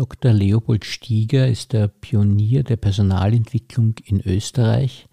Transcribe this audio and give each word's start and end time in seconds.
Dr. 0.00 0.32
Leopold 0.32 0.86
Stieger 0.86 1.46
ist 1.46 1.74
der 1.74 1.88
Pionier 1.88 2.62
der 2.62 2.76
Personalentwicklung 2.76 3.96
in 4.06 4.22
Österreich. 4.22 5.06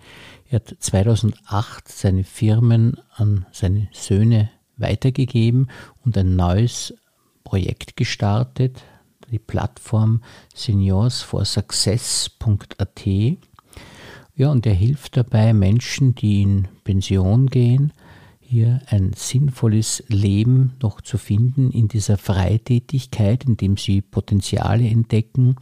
Er 0.50 0.62
hat 0.62 0.78
2008 0.80 1.90
seine 1.90 2.24
Firmen 2.24 2.96
an 3.14 3.46
seine 3.52 3.90
Söhne 3.92 4.50
weitergegeben 4.78 5.70
und 6.06 6.18
ein 6.18 6.38
neues 6.38 6.94
Projekt 7.44 7.98
gestartet, 7.98 8.82
die 9.30 9.40
Plattform 9.40 10.24
seniorsforsuccess.at. 10.56 13.06
Ja, 14.38 14.52
und 14.52 14.66
er 14.66 14.74
hilft 14.74 15.18
dabei 15.18 15.52
Menschen, 15.52 16.16
die 16.16 16.44
in 16.44 16.70
Pension 16.86 17.48
gehen, 17.48 17.92
hier 18.48 18.82
ein 18.88 19.12
sinnvolles 19.14 20.04
Leben 20.08 20.74
noch 20.82 21.02
zu 21.02 21.18
finden 21.18 21.70
in 21.72 21.88
dieser 21.88 22.18
Freitätigkeit, 22.18 23.44
indem 23.44 23.76
sie 23.76 24.02
Potenziale 24.02 24.88
entdecken 24.88 25.58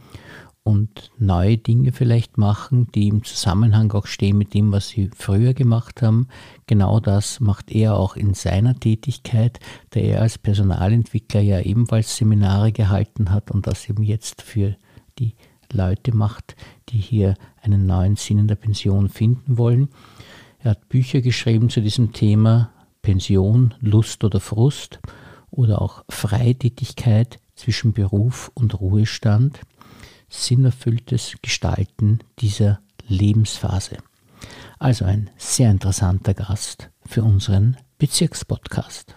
und 0.62 1.10
neue 1.18 1.58
Dinge 1.58 1.92
vielleicht 1.92 2.38
machen, 2.38 2.88
die 2.94 3.08
im 3.08 3.24
Zusammenhang 3.24 3.92
auch 3.92 4.06
stehen 4.06 4.38
mit 4.38 4.54
dem, 4.54 4.72
was 4.72 4.88
sie 4.88 5.10
früher 5.14 5.52
gemacht 5.52 6.02
haben. 6.02 6.28
Genau 6.66 7.00
das 7.00 7.40
macht 7.40 7.70
er 7.70 7.96
auch 7.96 8.16
in 8.16 8.34
seiner 8.34 8.78
Tätigkeit, 8.78 9.60
da 9.90 10.00
er 10.00 10.22
als 10.22 10.38
Personalentwickler 10.38 11.40
ja 11.40 11.60
ebenfalls 11.60 12.16
Seminare 12.16 12.72
gehalten 12.72 13.30
hat 13.30 13.50
und 13.50 13.66
das 13.66 13.88
eben 13.88 14.02
jetzt 14.02 14.42
für 14.42 14.76
die 15.18 15.34
Leute 15.72 16.14
macht, 16.14 16.56
die 16.88 16.98
hier 16.98 17.34
einen 17.62 17.86
neuen 17.86 18.16
Sinn 18.16 18.38
in 18.38 18.48
der 18.48 18.56
Pension 18.56 19.08
finden 19.08 19.58
wollen. 19.58 19.88
Er 20.58 20.72
hat 20.72 20.88
Bücher 20.88 21.20
geschrieben 21.20 21.68
zu 21.68 21.80
diesem 21.80 22.12
Thema, 22.12 22.70
Pension, 23.06 23.72
Lust 23.78 24.24
oder 24.24 24.40
Frust 24.40 24.98
oder 25.52 25.80
auch 25.80 26.02
Freitätigkeit 26.08 27.38
zwischen 27.54 27.92
Beruf 27.92 28.50
und 28.54 28.80
Ruhestand, 28.80 29.60
sinnerfülltes 30.28 31.36
Gestalten 31.40 32.18
dieser 32.40 32.80
Lebensphase. 33.06 33.98
Also 34.80 35.04
ein 35.04 35.30
sehr 35.36 35.70
interessanter 35.70 36.34
Gast 36.34 36.90
für 37.06 37.22
unseren 37.22 37.76
Bezirkspodcast. 37.98 39.14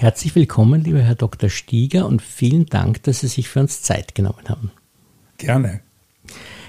Herzlich 0.00 0.36
willkommen, 0.36 0.84
lieber 0.84 1.00
Herr 1.00 1.16
Dr. 1.16 1.50
Stieger, 1.50 2.06
und 2.06 2.22
vielen 2.22 2.66
Dank, 2.66 3.02
dass 3.02 3.18
Sie 3.18 3.26
sich 3.26 3.48
für 3.48 3.58
uns 3.58 3.82
Zeit 3.82 4.14
genommen 4.14 4.48
haben. 4.48 4.70
Gerne. 5.38 5.80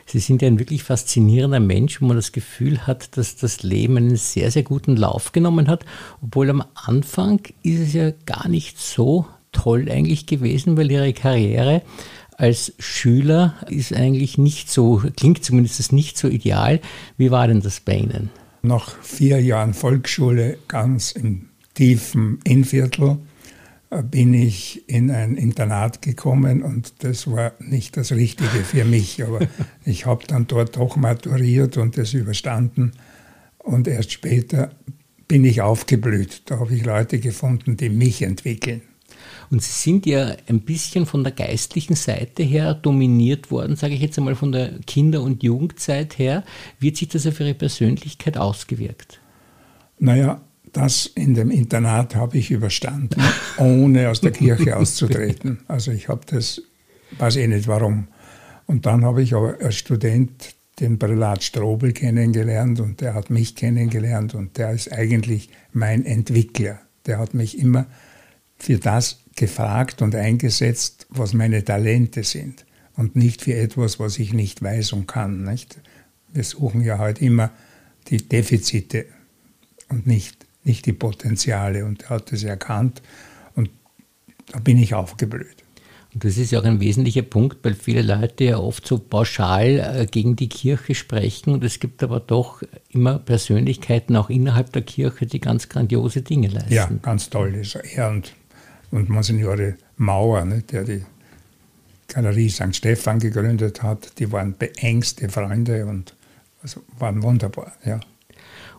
Sie 0.07 0.17
sind 0.17 0.41
ja 0.41 0.47
ein 0.47 0.57
wirklich 0.57 0.81
faszinierender 0.81 1.59
Mensch, 1.59 2.01
wo 2.01 2.07
man 2.07 2.15
das 2.15 2.31
Gefühl 2.31 2.87
hat, 2.87 3.17
dass 3.17 3.35
das 3.35 3.61
Leben 3.61 3.97
einen 3.97 4.15
sehr, 4.15 4.49
sehr 4.49 4.63
guten 4.63 4.95
Lauf 4.95 5.31
genommen 5.31 5.67
hat, 5.67 5.85
obwohl 6.23 6.49
am 6.49 6.63
Anfang 6.73 7.41
ist 7.61 7.79
es 7.79 7.93
ja 7.93 8.09
gar 8.25 8.47
nicht 8.47 8.79
so 8.79 9.27
toll 9.51 9.91
eigentlich 9.91 10.25
gewesen, 10.25 10.75
weil 10.75 10.89
Ihre 10.89 11.13
Karriere 11.13 11.83
als 12.35 12.73
Schüler 12.79 13.53
ist 13.67 13.93
eigentlich 13.93 14.39
nicht 14.39 14.71
so, 14.71 15.03
klingt 15.15 15.45
zumindest 15.45 15.93
nicht 15.93 16.17
so 16.17 16.27
ideal. 16.27 16.81
Wie 17.17 17.29
war 17.29 17.47
denn 17.47 17.61
das 17.61 17.79
bei 17.79 17.93
Ihnen? 17.93 18.31
Nach 18.63 18.95
vier 19.03 19.39
Jahren 19.39 19.75
Volksschule 19.75 20.57
ganz 20.67 21.11
im 21.11 21.48
tiefen 21.79 22.39
Innviertel 22.43 23.19
äh, 23.89 24.03
bin 24.03 24.33
ich 24.33 24.83
in 24.89 25.09
ein 25.11 25.37
Internat 25.37 26.01
gekommen 26.01 26.61
und 26.61 27.05
das 27.05 27.25
war 27.25 27.53
nicht 27.59 27.95
das 27.95 28.11
Richtige 28.11 28.65
für 28.65 28.83
mich. 28.83 29.23
Aber 29.23 29.39
ich 29.85 30.05
habe 30.05 30.25
dann 30.27 30.45
dort 30.45 30.75
doch 30.75 30.97
maturiert 30.97 31.77
und 31.77 31.97
das 31.97 32.13
überstanden. 32.13 32.91
Und 33.59 33.87
erst 33.87 34.11
später 34.11 34.71
bin 35.29 35.45
ich 35.45 35.61
aufgeblüht. 35.61 36.41
Da 36.47 36.59
habe 36.59 36.75
ich 36.75 36.83
Leute 36.83 37.19
gefunden, 37.19 37.77
die 37.77 37.89
mich 37.89 38.23
entwickeln. 38.23 38.81
Und 39.49 39.63
Sie 39.63 39.71
sind 39.71 40.05
ja 40.05 40.35
ein 40.49 40.59
bisschen 40.59 41.05
von 41.05 41.23
der 41.23 41.31
geistlichen 41.31 41.95
Seite 41.95 42.43
her 42.43 42.73
dominiert 42.73 43.51
worden, 43.51 43.77
sage 43.77 43.93
ich 43.93 44.01
jetzt 44.01 44.17
einmal 44.17 44.35
von 44.35 44.51
der 44.51 44.79
Kinder- 44.85 45.21
und 45.21 45.43
Jugendzeit 45.43 46.19
her. 46.19 46.43
Wie 46.77 46.89
hat 46.89 46.97
sich 46.97 47.07
das 47.07 47.25
auf 47.25 47.39
Ihre 47.39 47.53
Persönlichkeit 47.53 48.37
ausgewirkt? 48.37 49.21
Naja, 49.97 50.41
das 50.73 51.05
in 51.15 51.33
dem 51.33 51.51
Internat 51.51 52.15
habe 52.15 52.37
ich 52.37 52.51
überstanden, 52.51 53.21
ohne 53.57 54.09
aus 54.09 54.21
der 54.21 54.31
Kirche 54.31 54.77
auszutreten. 54.77 55.59
Also 55.67 55.91
ich 55.91 56.09
habe 56.09 56.21
das, 56.25 56.61
weiß 57.17 57.37
eh 57.37 57.47
nicht 57.47 57.67
warum. 57.67 58.07
Und 58.65 58.85
dann 58.85 59.03
habe 59.03 59.21
ich 59.21 59.33
aber 59.33 59.57
als 59.61 59.75
Student 59.75 60.55
den 60.79 60.99
Prälat 60.99 61.43
Strobel 61.43 61.91
kennengelernt 61.91 62.79
und 62.79 63.01
der 63.01 63.13
hat 63.13 63.29
mich 63.29 63.55
kennengelernt 63.55 64.35
und 64.35 64.57
der 64.57 64.71
ist 64.71 64.91
eigentlich 64.93 65.49
mein 65.73 66.05
Entwickler. 66.05 66.79
Der 67.05 67.17
hat 67.17 67.33
mich 67.33 67.57
immer 67.57 67.87
für 68.57 68.77
das 68.77 69.19
gefragt 69.35 70.01
und 70.01 70.15
eingesetzt, 70.15 71.07
was 71.09 71.33
meine 71.33 71.63
Talente 71.63 72.23
sind 72.23 72.65
und 72.95 73.15
nicht 73.15 73.41
für 73.41 73.55
etwas, 73.55 73.99
was 73.99 74.19
ich 74.19 74.33
nicht 74.33 74.61
weiß 74.61 74.93
und 74.93 75.07
kann. 75.07 75.43
Nicht? 75.43 75.79
Wir 76.31 76.43
suchen 76.43 76.81
ja 76.81 76.97
halt 76.97 77.21
immer 77.21 77.51
die 78.07 78.17
Defizite 78.17 79.05
und 79.89 80.07
nicht 80.07 80.38
nicht 80.63 80.85
die 80.85 80.93
Potenziale. 80.93 81.85
Und 81.85 82.03
er 82.03 82.09
hat 82.09 82.31
das 82.31 82.43
erkannt 82.43 83.01
und 83.55 83.69
da 84.51 84.59
bin 84.59 84.77
ich 84.77 84.93
aufgeblüht. 84.93 85.63
Und 86.13 86.25
das 86.25 86.37
ist 86.37 86.51
ja 86.51 86.59
auch 86.59 86.63
ein 86.63 86.79
wesentlicher 86.79 87.21
Punkt, 87.21 87.57
weil 87.63 87.75
viele 87.75 88.01
Leute 88.01 88.43
ja 88.45 88.57
oft 88.57 88.85
so 88.87 88.97
pauschal 88.97 89.79
äh, 89.79 90.05
gegen 90.07 90.35
die 90.35 90.49
Kirche 90.49 90.95
sprechen. 90.95 91.53
Und 91.53 91.63
es 91.63 91.79
gibt 91.79 92.01
aber 92.01 92.19
doch 92.19 92.63
immer 92.89 93.19
Persönlichkeiten 93.19 94.15
auch 94.15 94.29
innerhalb 94.29 94.73
der 94.73 94.81
Kirche, 94.81 95.27
die 95.27 95.39
ganz 95.39 95.69
grandiose 95.69 96.23
Dinge 96.23 96.47
leisten. 96.47 96.73
Ja, 96.73 96.89
ganz 97.01 97.29
toll 97.29 97.53
ist 97.55 97.75
er. 97.75 98.09
Und, 98.09 98.33
und 98.89 99.09
Monsignore 99.09 99.75
Mauer, 99.97 100.45
ne, 100.45 100.63
der 100.63 100.83
die 100.83 101.03
Galerie 102.07 102.49
St. 102.49 102.75
Stephan 102.75 103.19
gegründet 103.19 103.83
hat, 103.83 104.17
die 104.17 104.31
waren 104.31 104.55
beengste 104.57 105.29
Freunde 105.29 105.85
und 105.85 106.15
also 106.63 106.81
waren 106.97 107.21
wunderbar. 107.21 107.73
Ja. 107.85 107.99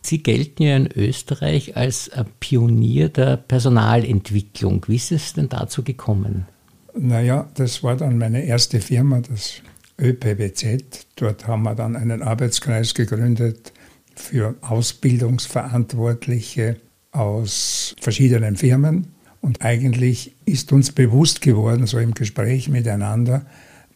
Sie 0.03 0.23
gelten 0.23 0.63
ja 0.63 0.77
in 0.77 0.89
Österreich 0.95 1.77
als 1.77 2.11
Pionier 2.41 3.09
der 3.09 3.37
Personalentwicklung. 3.37 4.85
Wie 4.89 4.97
ist 4.97 5.13
es 5.13 5.35
denn 5.35 5.49
dazu 5.49 5.83
gekommen? 5.83 6.47
Naja, 6.95 7.49
das 7.55 7.83
war 7.83 7.97
dann 7.97 8.19
meine 8.19 8.45
erste 8.45 8.81
Firma, 8.81 9.21
das 9.21 9.63
ÖPWZ. 10.01 11.07
Dort 11.17 11.47
haben 11.47 11.63
wir 11.63 11.75
dann 11.75 11.97
einen 11.97 12.23
Arbeitskreis 12.23 12.95
gegründet 12.95 13.73
für 14.15 14.57
Ausbildungsverantwortliche 14.63 16.77
aus 17.13 17.95
verschiedenen 18.01 18.57
Firmen. 18.57 19.09
Und 19.41 19.63
eigentlich 19.63 20.35
ist 20.45 20.73
uns 20.73 20.93
bewusst 20.93 21.41
geworden, 21.41 21.87
so 21.87 21.99
im 21.99 22.15
Gespräch 22.15 22.69
miteinander, 22.69 23.47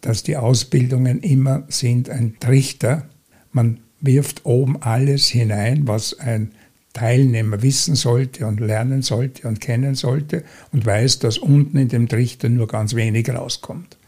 dass 0.01 0.23
die 0.23 0.37
Ausbildungen 0.37 1.19
immer 1.21 1.65
sind 1.69 2.09
ein 2.11 2.37
Trichter. 2.41 3.09
Man 3.53 3.81
wirft 4.05 4.45
oben 4.45 4.81
alles 4.83 5.29
hinein, 5.29 5.87
was 5.87 6.19
ein 6.19 6.53
Teilnehmer 6.93 7.63
wissen 7.63 7.97
sollte 7.97 8.47
und 8.47 8.61
lernen 8.61 9.03
sollte 9.03 9.49
und 9.49 9.61
kennen 9.61 9.95
sollte 9.95 10.45
und 10.73 10.87
weiß, 10.87 11.19
dass 11.19 11.39
unten 11.39 11.77
in 11.77 11.89
dem 11.89 12.09
Trichter 12.09 12.49
nur 12.49 12.69
ganz 12.69 12.95
wenig 12.95 13.29
rauskommt. 13.29 13.99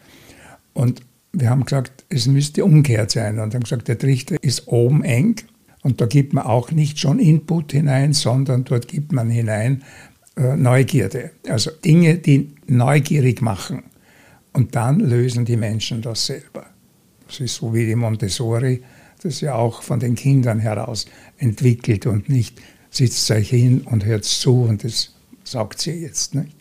Und 0.73 1.03
wir 1.33 1.51
haben 1.51 1.65
gesagt, 1.65 2.05
es 2.09 2.27
müsste 2.27 2.65
umgekehrt 2.65 3.11
sein 3.11 3.39
und 3.41 3.55
haben 3.55 3.65
gesagt, 3.65 3.89
der 3.89 3.99
Trichter 3.99 4.37
ist 4.41 4.69
oben 4.69 5.03
eng 5.03 5.37
und 5.83 6.01
da 6.01 6.07
gibt 6.07 6.33
man 6.33 6.45
auch 6.45 6.71
nicht 6.71 6.99
schon 6.99 7.19
Input 7.19 7.73
hinein, 7.73 8.13
sondern 8.13 8.65
dort 8.65 8.89
gibt 8.89 9.13
man 9.13 9.31
hinein 9.31 9.83
äh, 10.37 10.57
Neugierde. 10.57 11.33
Also 11.49 11.71
Dinge, 11.84 12.19
die 12.19 12.55
neugierig 12.67 13.43
machen. 13.43 13.84
Und 14.53 14.75
dann 14.75 15.01
lösen 15.01 15.45
die 15.45 15.57
Menschen 15.57 16.03
das 16.03 16.27
selber. 16.27 16.66
Das 17.27 17.41
ist 17.41 17.57
so 17.57 17.75
wie 17.75 17.84
die 17.84 17.97
Montessori 17.97 18.83
das 19.22 19.41
ja 19.41 19.54
auch 19.54 19.83
von 19.83 20.01
den 20.01 20.15
Kindern 20.15 20.59
heraus 20.59 21.07
entwickelt 21.39 22.07
und 22.07 22.28
nicht 22.28 22.60
sitzt 22.91 23.30
euch 23.30 23.51
hin 23.51 23.83
und 23.83 24.04
hört 24.04 24.24
zu 24.24 24.63
und 24.63 24.84
das 24.84 25.15
sagt 25.45 25.80
sie 25.80 25.92
jetzt. 25.92 26.34
Nicht? 26.34 26.57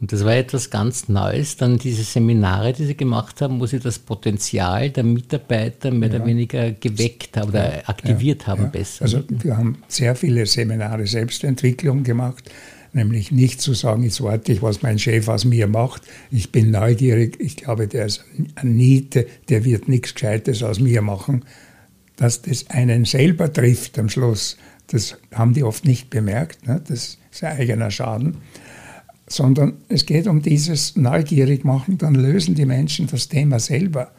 Und 0.00 0.12
das 0.12 0.24
war 0.24 0.36
etwas 0.36 0.70
ganz 0.70 1.08
Neues, 1.08 1.56
dann 1.56 1.76
diese 1.76 2.04
Seminare, 2.04 2.72
die 2.72 2.86
Sie 2.86 2.96
gemacht 2.96 3.40
haben, 3.40 3.60
wo 3.60 3.66
Sie 3.66 3.80
das 3.80 3.98
Potenzial 3.98 4.90
der 4.90 5.02
Mitarbeiter 5.02 5.90
mehr 5.90 6.08
ja. 6.08 6.16
oder 6.16 6.26
weniger 6.26 6.70
geweckt 6.70 7.36
haben 7.36 7.48
oder 7.48 7.82
aktiviert 7.88 8.42
ja, 8.42 8.46
haben 8.48 8.62
ja. 8.64 8.68
besser. 8.68 9.02
Also 9.02 9.24
wir 9.28 9.56
haben 9.56 9.82
sehr 9.88 10.14
viele 10.14 10.46
Seminare 10.46 11.06
Selbstentwicklung 11.06 12.04
gemacht 12.04 12.48
nämlich 12.98 13.32
nicht 13.32 13.60
zu 13.60 13.72
sagen, 13.72 14.02
jetzt 14.02 14.22
warte 14.22 14.52
ich, 14.52 14.62
was 14.62 14.82
mein 14.82 14.98
Chef 14.98 15.26
aus 15.28 15.44
mir 15.44 15.66
macht. 15.66 16.02
Ich 16.30 16.52
bin 16.52 16.70
neugierig. 16.70 17.36
Ich 17.40 17.56
glaube, 17.56 17.88
der 17.88 18.06
ist 18.06 18.24
ein 18.54 18.76
Niete, 18.76 19.26
der 19.48 19.64
wird 19.64 19.88
nichts 19.88 20.14
Gescheites 20.14 20.62
aus 20.62 20.78
mir 20.80 21.02
machen. 21.02 21.44
dass 22.16 22.42
das 22.42 22.68
einen 22.68 23.04
selber 23.04 23.52
trifft 23.52 23.96
am 23.96 24.08
Schluss, 24.08 24.56
das 24.88 25.16
haben 25.32 25.54
die 25.54 25.62
oft 25.62 25.84
nicht 25.84 26.10
bemerkt, 26.10 26.66
ne? 26.66 26.82
das 26.86 27.18
ist 27.30 27.44
ein 27.44 27.56
eigener 27.56 27.90
Schaden, 27.90 28.38
sondern 29.28 29.74
es 29.88 30.04
geht 30.04 30.26
um 30.26 30.42
dieses 30.42 30.96
neugierig 30.96 31.64
machen, 31.64 31.98
dann 31.98 32.14
lösen 32.14 32.54
die 32.54 32.66
Menschen 32.66 33.06
das 33.06 33.28
Thema 33.28 33.60
selber. 33.60 34.12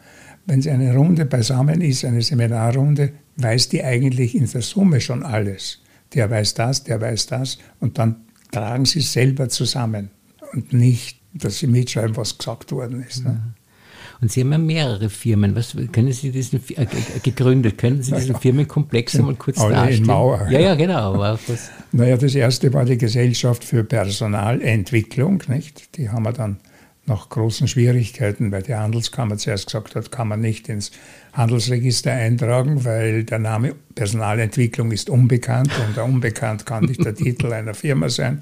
Wenn 0.46 0.62
sie 0.62 0.70
eine 0.70 0.94
Runde 0.96 1.26
beisammen 1.26 1.80
ist, 1.82 2.04
eine 2.04 2.22
Seminarrunde, 2.22 3.12
weiß 3.36 3.68
die 3.68 3.84
eigentlich 3.84 4.34
in 4.34 4.50
der 4.50 4.62
Summe 4.62 5.00
schon 5.00 5.22
alles. 5.22 5.80
Der 6.14 6.30
weiß 6.30 6.54
das, 6.54 6.84
der 6.84 7.00
weiß 7.00 7.26
das 7.26 7.58
und 7.80 7.98
dann 7.98 8.16
tragen 8.50 8.84
sie 8.84 9.00
es 9.00 9.12
selber 9.12 9.48
zusammen 9.48 10.10
und 10.52 10.72
nicht, 10.72 11.20
dass 11.34 11.58
sie 11.58 11.66
mitschreiben, 11.66 12.16
was 12.16 12.38
gesagt 12.38 12.72
worden 12.72 13.02
ist. 13.02 13.24
Ne? 13.24 13.30
Mhm. 13.30 13.60
Und 14.20 14.30
Sie 14.30 14.42
haben 14.42 14.52
ja 14.52 14.58
mehrere 14.58 15.08
Firmen. 15.08 15.54
Was 15.56 15.74
können 15.92 16.12
Sie 16.12 16.30
diesen 16.30 16.60
äh, 16.76 16.86
gegründet? 17.22 17.78
Können 17.78 18.02
Sie 18.02 18.12
diesen 18.12 18.36
Firmenkomplex 18.36 19.16
einmal 19.16 19.34
kurz 19.36 19.58
Alle 19.58 19.74
darstellen? 19.74 20.00
In 20.02 20.06
Mauer. 20.06 20.46
Ja, 20.50 20.60
ja, 20.60 20.74
genau. 20.74 21.38
Naja, 21.92 22.16
das 22.18 22.34
erste 22.34 22.72
war 22.74 22.84
die 22.84 22.98
Gesellschaft 22.98 23.64
für 23.64 23.82
Personalentwicklung. 23.82 25.42
Nicht? 25.48 25.96
Die 25.96 26.10
haben 26.10 26.24
wir 26.24 26.32
dann 26.32 26.58
nach 27.06 27.28
großen 27.28 27.66
Schwierigkeiten, 27.66 28.52
weil 28.52 28.62
die 28.62 28.74
Handelskammer 28.74 29.36
zuerst 29.36 29.66
gesagt 29.66 29.96
hat, 29.96 30.12
kann 30.12 30.28
man 30.28 30.40
nicht 30.40 30.68
ins 30.68 30.92
Handelsregister 31.32 32.12
eintragen, 32.12 32.84
weil 32.84 33.24
der 33.24 33.38
Name 33.38 33.74
Personalentwicklung 33.94 34.92
ist 34.92 35.10
unbekannt 35.10 35.72
und 35.86 35.98
unbekannt 35.98 36.66
kann 36.66 36.84
nicht 36.84 37.04
der 37.04 37.14
Titel 37.16 37.52
einer 37.52 37.74
Firma 37.74 38.08
sein. 38.08 38.40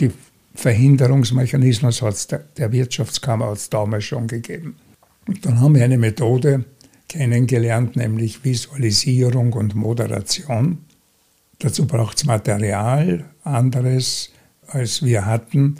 Die 0.00 0.10
Verhinderungsmechanismus 0.54 2.02
hat 2.02 2.14
es 2.14 2.26
der, 2.26 2.40
der 2.56 2.72
Wirtschaftskammer 2.72 3.50
hat 3.50 3.72
damals 3.72 4.04
schon 4.04 4.26
gegeben. 4.26 4.76
Und 5.26 5.44
dann 5.44 5.60
haben 5.60 5.74
wir 5.74 5.84
eine 5.84 5.98
Methode 5.98 6.64
kennengelernt, 7.08 7.96
nämlich 7.96 8.44
Visualisierung 8.44 9.52
und 9.52 9.74
Moderation. 9.74 10.78
Dazu 11.58 11.86
braucht 11.86 12.18
es 12.18 12.24
Material, 12.24 13.24
anderes 13.44 14.30
als 14.66 15.02
wir 15.02 15.26
hatten. 15.26 15.76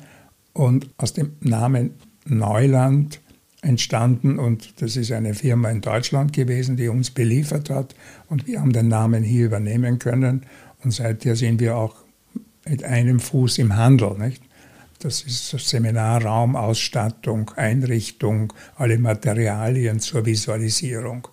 Und 0.58 0.90
aus 0.96 1.12
dem 1.12 1.37
Namen 1.38 1.93
Neuland 2.26 3.20
entstanden 3.62 4.40
und 4.40 4.82
das 4.82 4.96
ist 4.96 5.12
eine 5.12 5.34
Firma 5.34 5.70
in 5.70 5.82
Deutschland 5.82 6.32
gewesen, 6.32 6.76
die 6.76 6.88
uns 6.88 7.12
beliefert 7.12 7.70
hat 7.70 7.94
und 8.28 8.49
wir 8.49 8.60
haben 8.60 8.72
den 8.72 8.88
Namen 8.88 9.22
hier 9.22 9.46
übernehmen 9.46 10.00
können 10.00 10.43
und 10.82 10.90
seither 10.90 11.37
sind 11.37 11.60
wir 11.60 11.76
auch 11.76 11.94
mit 12.69 12.82
einem 12.82 13.20
Fuß 13.20 13.58
im 13.58 13.76
Handel. 13.76 14.19
Nicht? 14.19 14.43
Das 14.99 15.22
ist 15.22 15.50
Seminarraum, 15.50 16.56
Ausstattung, 16.56 17.52
Einrichtung, 17.55 18.52
alle 18.75 18.99
Materialien 18.99 20.00
zur 20.00 20.26
Visualisierung. 20.26 21.28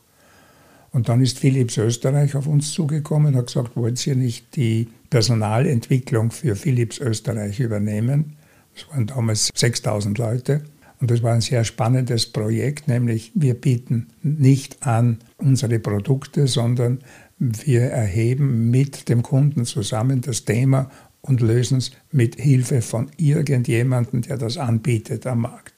Und 0.91 1.09
dann 1.09 1.19
ist 1.23 1.39
Philips 1.39 1.77
Österreich 1.77 2.35
auf 2.35 2.45
uns 2.45 2.73
zugekommen 2.73 3.33
und 3.33 3.39
hat 3.39 3.47
gesagt, 3.47 3.75
wollt 3.75 4.05
ihr 4.05 4.15
nicht 4.15 4.55
die 4.55 4.87
Personalentwicklung 5.09 6.29
für 6.29 6.55
Philips 6.55 6.99
Österreich 6.99 7.59
übernehmen? 7.59 8.37
Das 8.75 8.89
waren 8.89 9.07
damals 9.07 9.49
6000 9.55 10.17
Leute. 10.17 10.61
Und 10.99 11.11
das 11.11 11.23
war 11.23 11.33
ein 11.33 11.41
sehr 11.41 11.63
spannendes 11.63 12.25
Projekt, 12.25 12.87
nämlich 12.87 13.31
wir 13.35 13.53
bieten 13.53 14.07
nicht 14.21 14.85
an 14.85 15.19
unsere 15.37 15.79
Produkte, 15.79 16.47
sondern 16.47 16.99
wir 17.37 17.81
erheben 17.81 18.69
mit 18.71 19.09
dem 19.09 19.21
Kunden 19.21 19.65
zusammen 19.65 20.21
das 20.21 20.45
Thema 20.45 20.89
und 21.21 21.41
lösen 21.41 21.79
es 21.79 21.91
mit 22.11 22.39
Hilfe 22.39 22.81
von 22.81 23.11
irgendjemandem, 23.17 24.21
der 24.21 24.37
das 24.37 24.57
anbietet 24.57 25.27
am 25.27 25.41
Markt. 25.41 25.73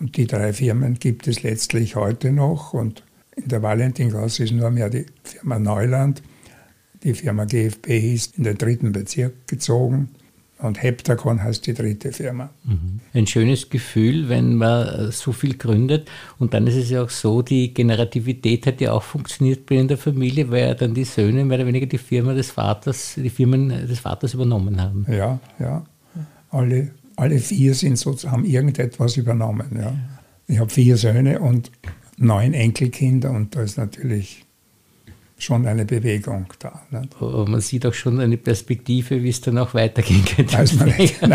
Und 0.00 0.16
die 0.16 0.26
drei 0.26 0.52
Firmen 0.52 0.94
gibt 0.94 1.28
es 1.28 1.42
letztlich 1.42 1.94
heute 1.94 2.32
noch 2.32 2.72
und 2.72 3.04
in 3.36 3.48
der 3.48 3.62
Valentingasse 3.62 4.44
ist 4.44 4.52
nur 4.52 4.70
mehr 4.70 4.90
die 4.90 5.06
Firma 5.22 5.58
Neuland. 5.58 6.22
Die 7.02 7.14
Firma 7.14 7.44
GFB 7.44 7.88
ist 8.14 8.36
in 8.36 8.44
den 8.44 8.58
dritten 8.58 8.92
Bezirk 8.92 9.46
gezogen 9.46 10.10
und 10.58 10.82
Heptacon 10.82 11.42
heißt 11.42 11.66
die 11.66 11.74
dritte 11.74 12.12
Firma. 12.12 12.48
Mhm. 12.64 13.00
Ein 13.12 13.26
schönes 13.26 13.68
Gefühl, 13.68 14.28
wenn 14.30 14.54
man 14.54 14.86
äh, 14.86 15.12
so 15.12 15.32
viel 15.32 15.56
gründet. 15.56 16.08
Und 16.38 16.54
dann 16.54 16.66
ist 16.66 16.76
es 16.76 16.88
ja 16.88 17.02
auch 17.02 17.10
so, 17.10 17.42
die 17.42 17.74
Generativität 17.74 18.66
hat 18.66 18.80
ja 18.80 18.92
auch 18.92 19.02
funktioniert 19.02 19.66
bei 19.66 19.76
in 19.76 19.88
der 19.88 19.98
Familie, 19.98 20.50
weil 20.50 20.68
ja 20.68 20.74
dann 20.74 20.94
die 20.94 21.04
Söhne 21.04 21.44
mehr 21.44 21.58
oder 21.58 21.66
weniger 21.66 21.86
die 21.86 21.98
Firma 21.98 22.32
des 22.32 22.50
Vaters, 22.50 23.14
die 23.16 23.28
Firmen 23.28 23.68
des 23.68 24.00
Vaters 24.00 24.32
übernommen 24.32 24.80
haben. 24.80 25.06
Ja, 25.10 25.38
ja. 25.58 25.84
Alle, 26.50 26.90
alle 27.16 27.38
vier 27.38 27.74
sind 27.74 27.98
so, 27.98 28.16
haben 28.30 28.44
irgendetwas 28.46 29.18
übernommen. 29.18 29.78
Ja. 29.78 29.94
Ich 30.48 30.58
habe 30.58 30.70
vier 30.70 30.96
Söhne 30.96 31.40
und 31.40 31.70
neun 32.16 32.54
Enkelkinder 32.54 33.30
und 33.30 33.54
da 33.54 33.62
ist 33.62 33.76
natürlich 33.76 34.45
schon 35.38 35.66
eine 35.66 35.84
Bewegung 35.84 36.46
da. 36.58 36.82
Nicht? 36.90 37.14
Aber 37.20 37.46
man 37.48 37.60
sieht 37.60 37.84
auch 37.86 37.94
schon 37.94 38.20
eine 38.20 38.36
Perspektive, 38.36 39.22
wie 39.22 39.28
es 39.28 39.40
dann 39.40 39.58
auch 39.58 39.74
weitergehen 39.74 40.24
könnte. 40.36 40.56
Weiß 40.56 40.74
man 40.74 40.88
nicht. 40.96 41.16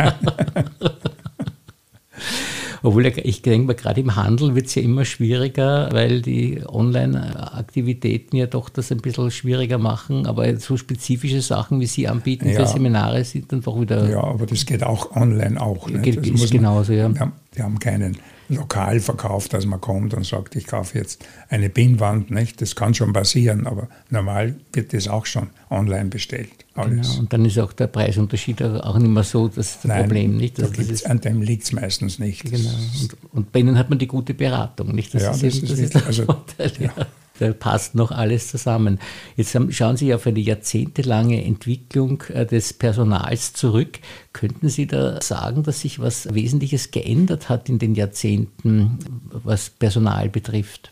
Obwohl 2.84 3.06
ich 3.06 3.44
denke 3.44 3.68
mal, 3.68 3.74
gerade 3.76 4.02
im 4.02 4.16
Handel 4.16 4.56
wird 4.56 4.66
es 4.66 4.76
ja 4.76 4.82
immer 4.82 5.06
schwieriger, 5.06 5.90
weil 5.92 6.22
die 6.22 6.64
Online-Aktivitäten 6.68 8.36
ja 8.38 8.48
doch 8.48 8.70
das 8.70 8.92
ein 8.92 8.98
bisschen 8.98 9.30
schwieriger 9.30 9.78
machen. 9.78 10.26
Aber 10.26 10.56
so 10.58 10.78
spezifische 10.78 11.42
Sachen, 11.42 11.80
wie 11.80 11.86
Sie 11.86 12.08
anbieten 12.08 12.50
ja. 12.50 12.56
für 12.60 12.66
Seminare, 12.66 13.24
sind 13.24 13.52
dann 13.52 13.62
doch 13.62 13.80
wieder. 13.80 14.10
Ja, 14.10 14.24
aber 14.24 14.48
das 14.48 14.66
geht 14.66 14.84
auch 14.84 15.16
online 15.16 15.62
auch. 15.62 15.88
Nicht? 15.88 16.04
Geht, 16.04 16.26
ist 16.26 16.52
genauso, 16.52 16.94
ja. 16.94 17.14
Wir 17.14 17.20
haben, 17.20 17.34
wir 17.54 17.64
haben 17.64 17.78
keinen 17.78 18.18
lokal 18.52 19.00
verkauft, 19.00 19.54
dass 19.54 19.66
man 19.66 19.82
kommt 19.82 20.14
und 20.14 20.26
sagt, 20.26 20.56
ich 20.56 20.68
kaufe 20.68 20.98
jetzt 20.98 21.26
eine 21.50 21.70
Pinnwand. 21.70 22.32
Nicht? 22.32 22.62
Das 22.62 22.76
kann 22.76 22.94
schon 22.94 23.14
passieren, 23.14 23.68
aber 23.68 23.88
normal 24.10 24.56
wird 24.74 24.94
das 24.94 25.08
auch 25.08 25.26
schon 25.26 25.50
online 25.70 26.10
bestellt. 26.10 26.50
Alles. 26.74 27.10
Genau. 27.10 27.20
Und 27.22 27.34
dann 27.34 27.46
ist 27.46 27.60
auch 27.60 27.74
der 27.74 27.88
Preisunterschied 27.88 28.62
auch 28.62 28.98
nicht 28.98 29.10
mehr 29.10 29.24
so 29.24 29.48
das 29.48 29.80
Nein, 29.84 30.04
Problem. 30.04 30.38
Nicht? 30.38 30.60
Also 30.60 30.74
das 30.74 30.88
ist, 30.88 31.06
an 31.06 31.20
dem 31.22 31.42
liegt 31.42 31.64
es 31.64 31.72
meistens 31.72 32.20
nicht. 32.20 32.44
Genau. 32.44 32.70
Und, 33.02 33.18
und, 33.34 33.52
bei 33.52 33.60
Ihnen 33.60 33.78
hat 33.78 33.90
man 33.90 34.00
die 34.00 34.08
gute 34.08 34.34
Beratung. 34.34 34.94
Nicht? 34.96 35.14
Das 35.14 35.24
ja, 35.24 35.32
ist 35.32 35.44
das, 35.44 35.56
eben, 35.56 35.64
ist, 35.64 35.72
das 35.72 35.80
ist 35.80 35.96
der 35.96 36.06
also, 36.06 36.26
Vorteil. 36.26 36.72
Ja. 36.80 36.94
Ja 36.98 37.08
da 37.40 37.54
passt 37.54 37.96
noch 37.96 38.12
alles 38.12 38.50
zusammen. 38.50 39.00
Jetzt 39.36 39.58
schauen 39.70 39.98
Sie 39.98 40.14
auf 40.14 40.28
eine 40.28 40.40
jahrzehntelange 40.40 41.44
Entwicklung 41.44 42.24
äh, 42.34 42.46
des 42.46 42.74
Personals 42.74 43.54
zurück. 43.54 44.00
Könnten 44.34 44.70
Sie 44.70 44.86
da 44.86 45.22
sagen, 45.22 45.64
dass 45.64 45.82
sich 45.82 46.00
was 46.00 46.34
Wesentliches 46.34 46.92
geändert 46.92 47.50
hat 47.50 47.70
in 47.70 47.80
den 47.80 47.96
Jahrzehnten, 47.96 49.00
was 49.32 49.70
Personal 49.70 50.30
betrifft? 50.30 50.92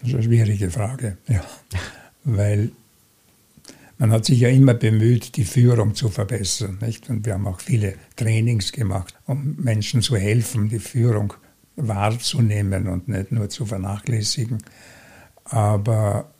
Das 0.00 0.08
ist 0.08 0.14
eine 0.14 0.24
schwierige 0.24 0.70
Frage, 0.70 1.18
ja. 1.28 1.44
Weil 2.24 2.70
man 3.98 4.12
hat 4.12 4.24
sich 4.24 4.38
ja 4.38 4.48
immer 4.48 4.74
bemüht, 4.74 5.36
die 5.36 5.44
Führung 5.44 5.94
zu 5.94 6.08
verbessern. 6.08 6.78
Nicht? 6.80 7.10
Und 7.10 7.26
wir 7.26 7.34
haben 7.34 7.46
auch 7.48 7.60
viele 7.60 7.94
Trainings 8.14 8.70
gemacht, 8.70 9.14
um 9.26 9.56
Menschen 9.58 10.02
zu 10.02 10.16
helfen, 10.16 10.68
die 10.68 10.78
Führung 10.78 11.30
zu 11.30 11.47
wahrzunehmen 11.78 12.88
und 12.88 13.08
nicht 13.08 13.32
nur 13.32 13.48
zu 13.48 13.64
vernachlässigen. 13.64 14.58
Aber 15.44 16.30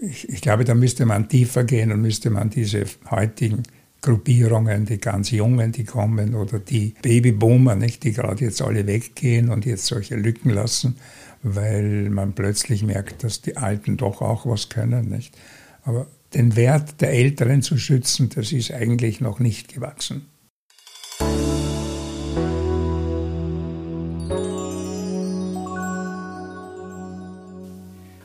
ich, 0.00 0.28
ich, 0.28 0.40
glaube, 0.40 0.64
da 0.64 0.74
müsste 0.74 1.06
man 1.06 1.28
tiefer 1.28 1.64
gehen 1.64 1.92
und 1.92 2.02
müsste 2.02 2.30
man 2.30 2.50
diese 2.50 2.84
heutigen 3.10 3.62
Gruppierungen, 4.02 4.84
die 4.84 4.98
ganz 4.98 5.30
Jungen, 5.30 5.72
die 5.72 5.84
kommen, 5.84 6.34
oder 6.34 6.58
die 6.58 6.94
Babyboomer, 7.00 7.74
nicht, 7.74 8.04
die 8.04 8.12
gerade 8.12 8.44
jetzt 8.44 8.60
alle 8.60 8.86
weggehen 8.86 9.48
und 9.48 9.64
jetzt 9.64 9.86
solche 9.86 10.16
Lücken 10.16 10.50
lassen, 10.50 10.96
weil 11.42 12.10
man 12.10 12.34
plötzlich 12.34 12.82
merkt, 12.82 13.24
dass 13.24 13.40
die 13.40 13.56
Alten 13.56 13.96
doch 13.96 14.20
auch 14.20 14.46
was 14.46 14.68
können. 14.68 15.08
Nicht? 15.08 15.36
Aber 15.84 16.06
den 16.34 16.56
Wert 16.56 17.00
der 17.00 17.12
Älteren 17.12 17.62
zu 17.62 17.78
schützen, 17.78 18.28
das 18.34 18.52
ist 18.52 18.72
eigentlich 18.72 19.20
noch 19.20 19.38
nicht 19.40 19.72
gewachsen. 19.72 20.26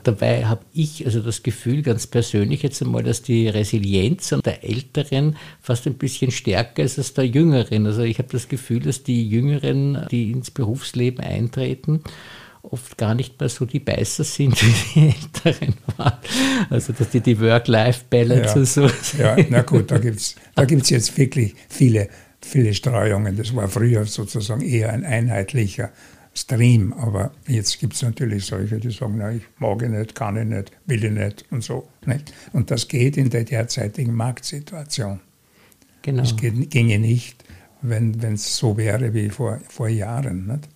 Dabei 0.02 0.46
habe 0.46 0.64
ich 0.72 1.04
also 1.06 1.20
das 1.20 1.42
Gefühl, 1.42 1.82
ganz 1.82 2.06
persönlich 2.06 2.62
jetzt 2.62 2.82
einmal, 2.82 3.02
dass 3.02 3.22
die 3.22 3.48
Resilienz 3.48 4.34
der 4.44 4.64
Älteren 4.64 5.36
fast 5.60 5.86
ein 5.86 5.94
bisschen 5.94 6.30
stärker 6.30 6.82
ist 6.82 6.98
als 6.98 7.14
der 7.14 7.26
Jüngeren. 7.26 7.86
Also 7.86 8.02
ich 8.02 8.18
habe 8.18 8.28
das 8.32 8.48
Gefühl, 8.48 8.80
dass 8.80 9.02
die 9.02 9.28
Jüngeren, 9.28 10.06
die 10.10 10.30
ins 10.30 10.50
Berufsleben 10.50 11.20
eintreten, 11.20 12.02
oft 12.62 12.96
gar 12.96 13.14
nicht 13.14 13.40
mehr 13.40 13.48
so 13.48 13.64
die 13.64 13.80
Beißer 13.80 14.24
sind, 14.24 14.60
wie 14.62 14.74
die 14.94 15.06
Älteren 15.08 15.74
waren. 15.96 16.18
Also 16.70 16.92
dass 16.92 17.10
die 17.10 17.20
die 17.20 17.38
Work-Life-Balance 17.40 18.46
ja, 18.46 18.54
und 18.54 18.66
so. 18.66 18.90
Ja, 19.18 19.36
na 19.50 19.62
gut, 19.62 19.90
da 19.90 19.98
gibt 19.98 20.16
es 20.16 20.36
da 20.54 20.64
gibt's 20.64 20.90
jetzt 20.90 21.16
wirklich 21.18 21.54
viele, 21.68 22.08
viele 22.40 22.74
Streuungen. 22.74 23.36
Das 23.36 23.54
war 23.54 23.68
früher 23.68 24.04
sozusagen 24.04 24.62
eher 24.62 24.92
ein 24.92 25.04
einheitlicher 25.04 25.90
Stream. 26.34 26.92
Aber 26.94 27.32
jetzt 27.46 27.78
gibt 27.80 27.94
es 27.94 28.02
natürlich 28.02 28.46
solche, 28.46 28.78
die 28.78 28.90
sagen, 28.90 29.16
na, 29.18 29.32
ich 29.32 29.42
mag 29.58 29.82
ich 29.82 29.88
nicht, 29.90 30.14
kann 30.14 30.36
ich 30.36 30.44
nicht, 30.46 30.72
will 30.86 31.04
ich 31.04 31.10
nicht 31.12 31.44
und 31.50 31.62
so. 31.62 31.88
Nicht? 32.06 32.32
Und 32.52 32.70
das 32.70 32.88
geht 32.88 33.16
in 33.16 33.30
der 33.30 33.44
derzeitigen 33.44 34.14
Marktsituation. 34.14 35.20
Genau. 36.02 36.22
Das 36.22 36.36
geht, 36.36 36.70
ginge 36.70 36.98
nicht, 36.98 37.44
wenn 37.82 38.18
es 38.22 38.56
so 38.56 38.76
wäre 38.76 39.12
wie 39.14 39.28
vor, 39.30 39.58
vor 39.68 39.88
Jahren. 39.88 40.46
Nicht? 40.46 40.68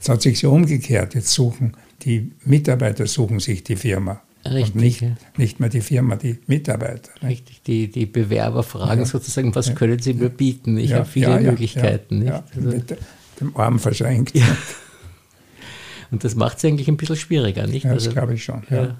Es 0.00 0.08
hat 0.08 0.22
sich 0.22 0.38
so 0.38 0.52
umgekehrt. 0.52 1.14
Jetzt 1.14 1.32
suchen 1.32 1.74
die 2.02 2.32
Mitarbeiter 2.44 3.06
suchen 3.06 3.38
sich 3.38 3.62
die 3.62 3.76
Firma. 3.76 4.20
Richtig. 4.44 4.74
Und 4.74 4.80
nicht, 4.80 5.00
ja. 5.02 5.16
nicht 5.36 5.60
mehr 5.60 5.68
die 5.68 5.80
Firma, 5.80 6.16
die 6.16 6.38
Mitarbeiter. 6.48 7.12
nicht? 7.20 7.30
Richtig, 7.30 7.62
die, 7.62 7.88
die 7.92 8.06
Bewerber 8.06 8.64
fragen 8.64 9.02
Ja. 9.02 9.06
sozusagen, 9.06 9.54
was 9.54 9.68
Ja. 9.68 9.74
können 9.74 10.00
sie 10.00 10.14
mir 10.14 10.28
bieten? 10.28 10.78
Ich 10.78 10.90
Ja, 10.90 10.96
habe 10.98 11.06
viele 11.08 11.28
ja, 11.28 11.38
ja, 11.38 11.50
Möglichkeiten. 11.52 12.16
Ja, 12.16 12.18
nicht? 12.18 12.26
ja, 12.28 12.44
Also, 12.56 12.68
mit 12.76 12.96
dem 13.40 13.56
Arm 13.56 13.78
verschränkt. 13.78 14.32
Und 16.12 16.22
das 16.22 16.36
macht 16.36 16.58
es 16.58 16.64
eigentlich 16.64 16.88
ein 16.88 16.96
bisschen 16.96 17.16
schwieriger, 17.16 17.66
nicht? 17.66 17.84
Ja, 17.84 17.94
das 17.94 18.04
Also, 18.04 18.12
glaube 18.12 18.34
ich 18.34 18.44
schon. 18.44 18.62
Ja. 18.70 18.82
Ja. 18.84 18.96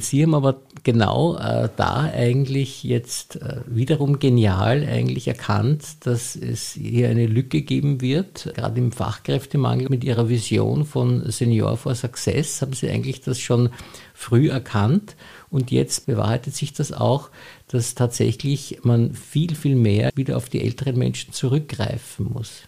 Sie 0.00 0.22
haben 0.22 0.34
aber 0.34 0.60
genau 0.84 1.36
äh, 1.36 1.68
da 1.76 2.02
eigentlich 2.02 2.84
jetzt 2.84 3.36
äh, 3.42 3.62
wiederum 3.66 4.20
genial 4.20 4.84
eigentlich 4.84 5.26
erkannt, 5.26 6.06
dass 6.06 6.36
es 6.36 6.72
hier 6.72 7.08
eine 7.08 7.26
Lücke 7.26 7.62
geben 7.62 8.00
wird, 8.00 8.52
gerade 8.54 8.78
im 8.78 8.92
Fachkräftemangel 8.92 9.88
mit 9.90 10.04
Ihrer 10.04 10.28
Vision 10.28 10.84
von 10.84 11.28
Senior 11.30 11.76
for 11.76 11.96
Success 11.96 12.62
haben 12.62 12.74
Sie 12.74 12.88
eigentlich 12.88 13.22
das 13.22 13.40
schon 13.40 13.70
früh 14.14 14.50
erkannt 14.50 15.16
und 15.50 15.72
jetzt 15.72 16.06
bewahrheitet 16.06 16.54
sich 16.54 16.72
das 16.72 16.92
auch, 16.92 17.30
dass 17.66 17.96
tatsächlich 17.96 18.78
man 18.84 19.14
viel, 19.14 19.56
viel 19.56 19.74
mehr 19.74 20.10
wieder 20.14 20.36
auf 20.36 20.48
die 20.48 20.62
älteren 20.62 20.96
Menschen 20.96 21.32
zurückgreifen 21.32 22.30
muss. 22.32 22.62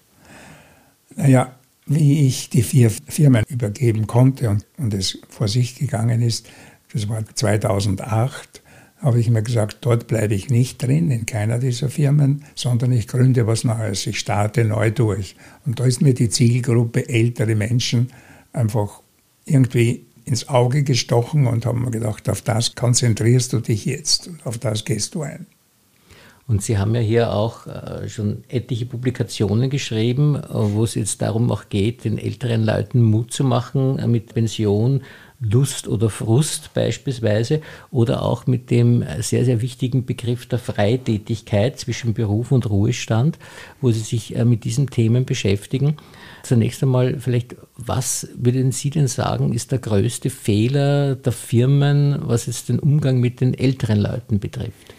Naja, 1.14 1.54
wie 1.90 2.24
ich 2.24 2.50
die 2.50 2.62
vier 2.62 2.88
Firmen 2.88 3.44
übergeben 3.48 4.06
konnte 4.06 4.48
und, 4.48 4.64
und 4.78 4.94
es 4.94 5.18
vor 5.28 5.48
sich 5.48 5.74
gegangen 5.74 6.22
ist, 6.22 6.48
das 6.92 7.08
war 7.08 7.24
2008, 7.26 8.62
habe 8.98 9.18
ich 9.18 9.28
mir 9.28 9.42
gesagt, 9.42 9.78
dort 9.80 10.06
bleibe 10.06 10.34
ich 10.34 10.50
nicht 10.50 10.80
drin, 10.80 11.10
in 11.10 11.26
keiner 11.26 11.58
dieser 11.58 11.88
Firmen, 11.88 12.44
sondern 12.54 12.92
ich 12.92 13.08
gründe 13.08 13.48
was 13.48 13.64
Neues, 13.64 14.06
ich 14.06 14.20
starte 14.20 14.64
neu 14.64 14.92
durch. 14.92 15.34
Und 15.66 15.80
da 15.80 15.84
ist 15.84 16.00
mir 16.00 16.14
die 16.14 16.28
Zielgruppe 16.28 17.08
ältere 17.08 17.56
Menschen 17.56 18.12
einfach 18.52 19.02
irgendwie 19.44 20.04
ins 20.26 20.48
Auge 20.48 20.84
gestochen 20.84 21.48
und 21.48 21.66
haben 21.66 21.82
mir 21.82 21.90
gedacht, 21.90 22.28
auf 22.28 22.40
das 22.42 22.76
konzentrierst 22.76 23.52
du 23.52 23.58
dich 23.58 23.84
jetzt 23.84 24.28
und 24.28 24.46
auf 24.46 24.58
das 24.58 24.84
gehst 24.84 25.16
du 25.16 25.22
ein. 25.22 25.46
Und 26.50 26.62
Sie 26.62 26.78
haben 26.78 26.96
ja 26.96 27.00
hier 27.00 27.32
auch 27.32 27.68
äh, 27.68 28.08
schon 28.08 28.42
etliche 28.48 28.84
Publikationen 28.84 29.70
geschrieben, 29.70 30.34
äh, 30.34 30.48
wo 30.50 30.82
es 30.82 30.96
jetzt 30.96 31.22
darum 31.22 31.48
auch 31.52 31.68
geht, 31.68 32.02
den 32.02 32.18
älteren 32.18 32.64
Leuten 32.64 33.02
Mut 33.02 33.32
zu 33.32 33.44
machen 33.44 34.00
äh, 34.00 34.08
mit 34.08 34.34
Pension, 34.34 35.02
Lust 35.38 35.86
oder 35.86 36.10
Frust 36.10 36.74
beispielsweise 36.74 37.60
oder 37.92 38.22
auch 38.24 38.48
mit 38.48 38.68
dem 38.72 39.04
sehr, 39.20 39.44
sehr 39.44 39.62
wichtigen 39.62 40.04
Begriff 40.06 40.46
der 40.46 40.58
Freitätigkeit 40.58 41.78
zwischen 41.78 42.14
Beruf 42.14 42.50
und 42.50 42.68
Ruhestand, 42.68 43.38
wo 43.80 43.92
Sie 43.92 44.00
sich 44.00 44.34
mit 44.44 44.64
diesen 44.64 44.90
Themen 44.90 45.24
beschäftigen. 45.24 45.96
Zunächst 46.42 46.82
einmal 46.82 47.20
vielleicht, 47.20 47.54
was 47.76 48.28
würden 48.34 48.72
Sie 48.72 48.90
denn 48.90 49.06
sagen, 49.06 49.54
ist 49.54 49.70
der 49.70 49.78
größte 49.78 50.30
Fehler 50.30 51.14
der 51.14 51.32
Firmen, 51.32 52.18
was 52.22 52.46
jetzt 52.46 52.68
den 52.68 52.80
Umgang 52.80 53.20
mit 53.20 53.40
den 53.40 53.54
älteren 53.54 54.00
Leuten 54.00 54.40
betrifft? 54.40 54.94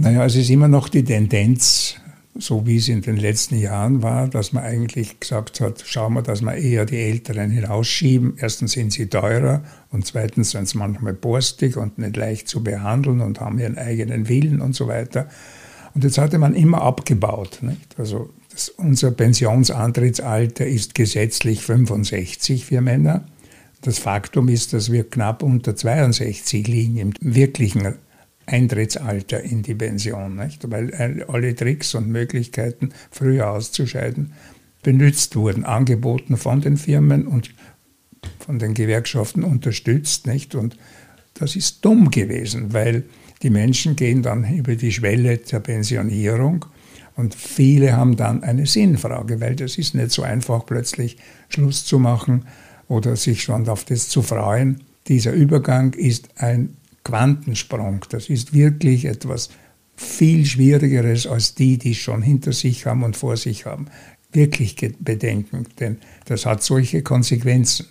Naja, 0.00 0.24
es 0.24 0.36
ist 0.36 0.48
immer 0.48 0.68
noch 0.68 0.88
die 0.88 1.02
Tendenz, 1.02 1.96
so 2.36 2.64
wie 2.68 2.76
es 2.76 2.88
in 2.88 3.00
den 3.02 3.16
letzten 3.16 3.58
Jahren 3.58 4.00
war, 4.00 4.28
dass 4.28 4.52
man 4.52 4.62
eigentlich 4.62 5.18
gesagt 5.18 5.60
hat, 5.60 5.82
schauen 5.84 6.14
wir, 6.14 6.22
dass 6.22 6.40
wir 6.40 6.54
eher 6.54 6.86
die 6.86 6.98
Älteren 6.98 7.50
hinausschieben. 7.50 8.34
Erstens 8.38 8.72
sind 8.72 8.92
sie 8.92 9.08
teurer 9.08 9.64
und 9.90 10.06
zweitens 10.06 10.52
sind 10.52 10.68
sie 10.68 10.78
manchmal 10.78 11.14
borstig 11.14 11.76
und 11.76 11.98
nicht 11.98 12.16
leicht 12.16 12.46
zu 12.46 12.62
behandeln 12.62 13.20
und 13.20 13.40
haben 13.40 13.58
ihren 13.58 13.76
eigenen 13.76 14.28
Willen 14.28 14.60
und 14.60 14.76
so 14.76 14.86
weiter. 14.86 15.28
Und 15.94 16.04
jetzt 16.04 16.18
hatte 16.18 16.38
man 16.38 16.54
immer 16.54 16.82
abgebaut. 16.82 17.58
Nicht? 17.62 17.98
Also 17.98 18.30
das, 18.52 18.68
unser 18.68 19.10
Pensionsantrittsalter 19.10 20.64
ist 20.64 20.94
gesetzlich 20.94 21.62
65 21.62 22.66
für 22.66 22.80
Männer. 22.80 23.26
Das 23.80 23.98
Faktum 23.98 24.46
ist, 24.46 24.72
dass 24.74 24.92
wir 24.92 25.10
knapp 25.10 25.42
unter 25.42 25.74
62 25.74 26.68
liegen 26.68 26.98
im 26.98 27.14
wirklichen 27.20 27.96
Eintrittsalter 28.48 29.42
in 29.42 29.62
die 29.62 29.74
Pension, 29.74 30.36
nicht? 30.36 30.70
weil 30.70 31.24
alle 31.28 31.54
Tricks 31.54 31.94
und 31.94 32.08
Möglichkeiten, 32.08 32.90
früher 33.10 33.50
auszuscheiden, 33.50 34.32
benutzt 34.82 35.36
wurden, 35.36 35.64
angeboten 35.64 36.36
von 36.36 36.60
den 36.60 36.76
Firmen 36.76 37.26
und 37.26 37.54
von 38.38 38.58
den 38.58 38.74
Gewerkschaften 38.74 39.44
unterstützt. 39.44 40.26
Nicht? 40.26 40.54
Und 40.54 40.76
das 41.34 41.56
ist 41.56 41.84
dumm 41.84 42.10
gewesen, 42.10 42.72
weil 42.72 43.04
die 43.42 43.50
Menschen 43.50 43.96
gehen 43.96 44.22
dann 44.22 44.52
über 44.56 44.74
die 44.74 44.92
Schwelle 44.92 45.38
der 45.38 45.60
Pensionierung 45.60 46.64
und 47.18 47.34
viele 47.34 47.96
haben 47.96 48.16
dann 48.16 48.44
eine 48.44 48.64
Sinnfrage, 48.64 49.40
weil 49.40 49.56
das 49.56 49.76
ist 49.76 49.92
nicht 49.96 50.12
so 50.12 50.22
einfach, 50.22 50.64
plötzlich 50.64 51.16
Schluss 51.48 51.84
zu 51.84 51.98
machen 51.98 52.44
oder 52.86 53.16
sich 53.16 53.42
schon 53.42 53.68
auf 53.68 53.84
das 53.84 54.08
zu 54.08 54.22
freuen. 54.22 54.84
Dieser 55.08 55.32
Übergang 55.32 55.94
ist 55.94 56.28
ein 56.36 56.76
Quantensprung. 57.04 58.04
Das 58.10 58.28
ist 58.28 58.52
wirklich 58.52 59.04
etwas 59.04 59.50
viel 59.96 60.46
Schwierigeres 60.46 61.26
als 61.26 61.54
die, 61.54 61.78
die 61.78 61.92
es 61.92 61.98
schon 61.98 62.22
hinter 62.22 62.52
sich 62.52 62.86
haben 62.86 63.02
und 63.02 63.16
vor 63.16 63.36
sich 63.36 63.66
haben. 63.66 63.86
Wirklich 64.32 64.76
bedenken, 65.00 65.66
denn 65.80 65.98
das 66.26 66.46
hat 66.46 66.62
solche 66.62 67.02
Konsequenzen. 67.02 67.86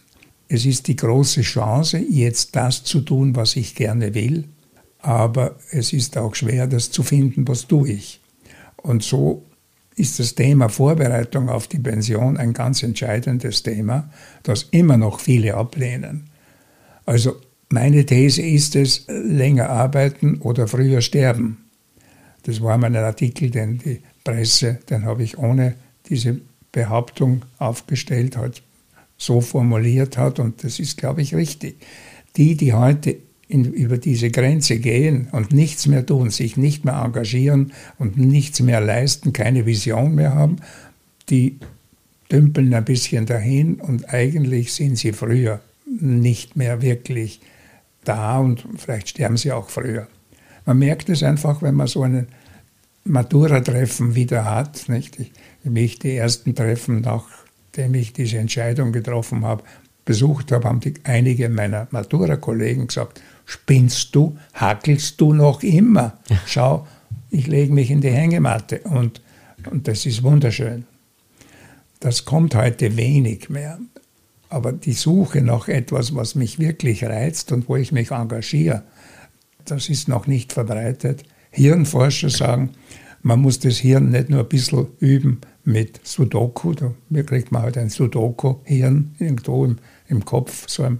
Es 0.48 0.66
ist 0.66 0.88
die 0.88 0.96
große 0.96 1.42
Chance, 1.42 1.98
jetzt 1.98 2.56
das 2.56 2.84
zu 2.84 3.02
tun, 3.02 3.36
was 3.36 3.56
ich 3.56 3.76
gerne 3.76 4.14
will, 4.14 4.46
aber 5.00 5.58
es 5.72 5.92
ist 5.92 6.18
auch 6.18 6.36
schwer, 6.36 6.68
das 6.68 6.92
zu 6.92 7.04
finden, 7.04 7.48
was 7.48 7.68
tue 7.68 7.90
ich. 7.90 8.22
Und 8.78 9.04
so 9.04 9.44
ist 9.96 10.20
das 10.20 10.36
Thema 10.36 10.70
Vorbereitung 10.70 11.50
auf 11.50 11.68
die 11.68 11.80
Pension 11.80 12.38
ein 12.38 12.54
ganz 12.54 12.84
entscheidendes 12.84 13.64
Thema, 13.64 14.10
das 14.44 14.68
immer 14.72 14.96
noch 14.96 15.20
viele 15.20 15.56
ablehnen. 15.56 16.30
Also 17.06 17.42
meine 17.70 18.06
These 18.06 18.42
ist 18.42 18.76
es, 18.76 19.06
länger 19.08 19.70
arbeiten 19.70 20.40
oder 20.40 20.68
früher 20.68 21.02
sterben. 21.02 21.58
Das 22.44 22.62
war 22.62 22.78
mein 22.78 22.96
Artikel, 22.96 23.50
den 23.50 23.80
die 23.80 24.00
Presse, 24.24 24.80
den 24.90 25.04
habe 25.04 25.24
ich 25.24 25.38
ohne 25.38 25.76
diese 26.10 26.40
Behauptung 26.72 27.44
aufgestellt, 27.58 28.38
halt 28.38 28.62
so 29.18 29.42
formuliert 29.42 30.18
hat 30.18 30.40
und 30.40 30.64
das 30.64 30.80
ist, 30.80 30.98
glaube 30.98 31.22
ich, 31.22 31.36
richtig. 31.36 31.76
Die, 32.38 32.56
die 32.56 32.74
heute 32.74 33.18
in, 33.48 33.66
über 33.66 33.98
diese 33.98 34.30
Grenze 34.30 34.78
gehen 34.80 35.28
und 35.32 35.52
nichts 35.52 35.88
mehr 35.88 36.06
tun, 36.06 36.30
sich 36.30 36.58
nicht 36.58 36.86
mehr 36.86 37.02
engagieren 37.04 37.74
und 37.98 38.18
nichts 38.18 38.60
mehr 38.60 38.80
leisten, 38.82 39.34
keine 39.34 39.66
Vision 39.66 40.16
mehr 40.16 40.36
haben, 40.36 40.58
die 41.30 41.58
dümpeln 42.32 42.74
ein 42.74 42.86
bisschen 42.86 43.26
dahin 43.26 43.76
und 43.76 44.14
eigentlich 44.14 44.74
sind 44.74 44.98
sie 44.98 45.14
früher 45.14 45.62
nicht 45.86 46.56
mehr 46.56 46.82
wirklich 46.82 47.40
da 48.08 48.40
und 48.40 48.66
vielleicht 48.78 49.10
sterben 49.10 49.38
sie 49.38 49.52
auch 49.52 49.70
früher. 49.70 50.08
Man 50.66 50.80
merkt 50.80 51.10
es 51.10 51.24
einfach, 51.24 51.62
wenn 51.62 51.76
man 51.76 51.88
so 51.88 52.04
einen 52.04 52.28
Matura-Treffen 53.04 54.16
wieder 54.16 54.46
hat. 54.46 54.90
Nicht? 54.90 55.20
Ich, 55.20 55.32
mich 55.64 56.00
die 56.00 56.16
ersten 56.16 56.56
Treffen, 56.56 57.02
nachdem 57.02 57.94
ich 57.94 58.14
diese 58.14 58.38
Entscheidung 58.38 58.92
getroffen 58.92 59.46
habe, 59.46 59.64
besucht 60.06 60.52
habe, 60.52 60.68
haben 60.68 60.80
die, 60.80 60.94
einige 61.04 61.50
meiner 61.50 61.88
Matura-Kollegen 61.92 62.88
gesagt, 62.88 63.22
spinnst 63.46 64.16
du, 64.16 64.38
hackelst 64.54 65.20
du 65.20 65.34
noch 65.34 65.64
immer? 65.64 66.18
Schau, 66.46 66.88
ich 67.30 67.48
lege 67.48 67.74
mich 67.74 67.92
in 67.92 68.02
die 68.02 68.12
Hängematte 68.12 68.80
und, 68.80 69.22
und 69.70 69.88
das 69.88 70.06
ist 70.06 70.24
wunderschön. 70.24 70.86
Das 72.00 72.26
kommt 72.26 72.56
heute 72.56 72.96
wenig 72.96 73.50
mehr. 73.50 73.80
Aber 74.50 74.72
die 74.72 74.94
Suche 74.94 75.42
nach 75.42 75.68
etwas, 75.68 76.16
was 76.16 76.36
mich 76.36 76.60
wirklich 76.60 77.04
reizt 77.04 77.52
und 77.52 77.68
wo 77.68 77.76
ich 77.76 77.92
mich 77.92 78.12
engagiere, 78.12 78.84
das 79.66 79.90
ist 79.90 80.08
noch 80.08 80.28
nicht 80.28 80.54
verbreitet. 80.54 81.24
Hirnforscher 81.52 82.30
sagen, 82.30 82.72
man 83.22 83.42
muss 83.42 83.60
das 83.60 83.78
Hirn 83.78 84.12
nicht 84.12 84.30
nur 84.30 84.42
ein 84.42 84.50
bisschen 84.50 84.88
üben 85.00 85.42
mit 85.64 86.00
Sudoku, 86.04 86.74
da 86.74 86.94
kriegt 87.24 87.52
man 87.52 87.64
halt 87.64 87.78
ein 87.78 87.90
Sudoku-Hirn 87.90 89.16
irgendwo 89.20 89.66
im, 89.66 89.78
im 90.08 90.24
Kopf, 90.24 90.70
so 90.70 90.84
ein 90.84 91.00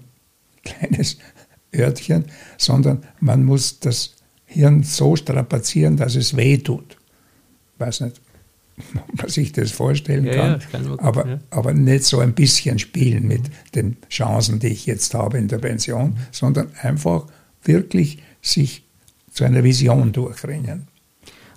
kleines 0.64 1.18
Örtchen, 1.76 2.26
sondern 2.58 3.04
man 3.22 3.46
muss 3.46 3.80
das 3.80 4.16
Hirn 4.46 4.84
so 4.84 5.16
strapazieren, 5.16 5.96
dass 5.96 6.16
es 6.16 6.36
weh 6.36 6.58
tut. 6.58 6.98
Weiß 7.78 8.02
nicht, 8.02 8.20
man 9.14 9.30
sich 9.30 9.52
das 9.52 9.72
vorstellen 9.72 10.26
ja, 10.26 10.34
kann, 10.34 10.52
ja, 10.52 10.68
kann 10.72 10.88
man, 10.88 11.00
aber, 11.00 11.28
ja. 11.28 11.40
aber 11.50 11.74
nicht 11.74 12.04
so 12.04 12.20
ein 12.20 12.34
bisschen 12.34 12.80
spielen 12.80 13.28
mit 13.28 13.44
den 13.76 13.98
Chancen, 14.10 14.60
die 14.60 14.68
ich 14.68 14.86
jetzt 14.86 15.14
habe 15.14 15.38
in 15.38 15.48
der 15.48 15.58
Pension, 15.58 16.12
mhm. 16.12 16.18
sondern 16.32 16.72
einfach 16.82 17.26
wirklich 17.64 18.20
sich 18.42 18.84
zu 19.32 19.44
einer 19.44 19.64
Vision 19.64 20.12
durchringen. 20.12 20.88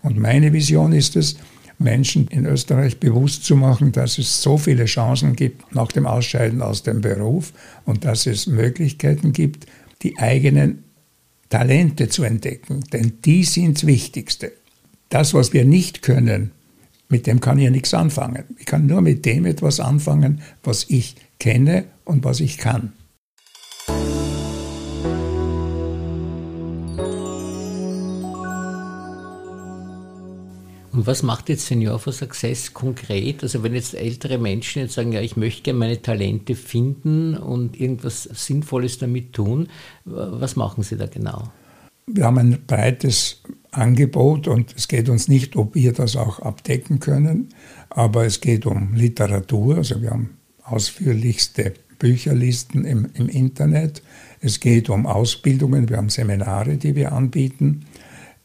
Und 0.03 0.19
meine 0.19 0.53
Vision 0.53 0.93
ist 0.93 1.17
es, 1.17 1.37
Menschen 1.81 2.29
in 2.29 2.45
Österreich 2.45 3.01
bewusst 3.01 3.45
zu 3.45 3.57
machen, 3.57 3.91
dass 3.93 4.19
es 4.19 4.43
so 4.43 4.59
viele 4.59 4.85
Chancen 4.85 5.35
gibt 5.35 5.75
nach 5.75 5.89
dem 5.89 6.07
Ausscheiden 6.07 6.61
aus 6.61 6.83
dem 6.83 7.01
Beruf 7.01 7.55
und 7.87 8.05
dass 8.05 8.27
es 8.27 8.47
Möglichkeiten 8.47 9.33
gibt, 9.33 9.67
die 10.03 10.19
eigenen 10.19 10.85
Talente 11.49 12.09
zu 12.09 12.23
entdecken. 12.23 12.85
Denn 12.93 13.15
die 13.25 13.45
sind 13.45 13.79
das 13.79 13.87
Wichtigste. 13.87 14.53
Das, 15.09 15.33
was 15.33 15.55
wir 15.55 15.65
nicht 15.65 16.03
können, 16.03 16.53
mit 17.13 17.27
dem 17.27 17.41
kann 17.41 17.59
ich 17.59 17.65
ja 17.65 17.71
nichts 17.71 17.93
anfangen. 17.93 18.45
Ich 18.57 18.67
kann 18.67 18.87
nur 18.87 19.01
mit 19.01 19.27
dem 19.27 19.45
etwas 19.45 19.81
anfangen, 19.81 20.43
was 20.63 20.87
ich 20.89 21.17
kenne 21.41 21.87
und 22.05 22.25
was 22.25 22.39
ich 22.39 22.57
kann. 22.57 22.93
Und 30.93 31.07
was 31.07 31.25
macht 31.25 31.49
jetzt 31.49 31.67
Senior 31.67 31.99
for 31.99 32.13
Success 32.13 32.75
konkret? 32.75 33.43
Also 33.43 33.65
wenn 33.65 33.75
jetzt 33.75 33.95
ältere 33.95 34.39
Menschen 34.39 34.83
jetzt 34.83 34.95
sagen, 34.95 35.11
ja, 35.11 35.21
ich 35.21 35.37
möchte 35.37 35.63
gerne 35.63 35.81
meine 35.81 36.01
Talente 36.01 36.55
finden 36.55 37.37
und 37.37 37.81
irgendwas 37.81 38.23
Sinnvolles 38.23 38.99
damit 38.99 39.33
tun, 39.33 39.67
was 40.05 40.55
machen 40.55 40.85
Sie 40.85 40.97
da 40.97 41.07
genau? 41.07 41.51
Wir 42.07 42.25
haben 42.25 42.39
ein 42.39 42.59
breites 42.69 43.43
Angebot 43.73 44.49
und 44.49 44.75
es 44.77 44.89
geht 44.89 45.09
uns 45.09 45.29
nicht, 45.29 45.57
ob 45.57 45.75
wir 45.75 45.93
das 45.93 46.17
auch 46.17 46.41
abdecken 46.41 47.01
können, 47.01 47.51
aber 47.89 48.27
es 48.27 48.41
geht 48.41 48.67
um 48.67 48.95
Literatur, 48.95 49.79
also 49.79 50.03
wir 50.03 50.11
haben 50.11 50.31
ausführlichste 50.63 51.75
Bücherlisten 51.99 52.85
im, 52.85 53.09
im 53.15 53.29
Internet. 53.29 54.03
Es 54.41 54.59
geht 54.59 54.89
um 54.89 55.07
Ausbildungen, 55.07 55.89
wir 55.89 55.99
haben 55.99 56.09
Seminare, 56.09 56.77
die 56.77 56.97
wir 56.97 57.13
anbieten. 57.13 57.85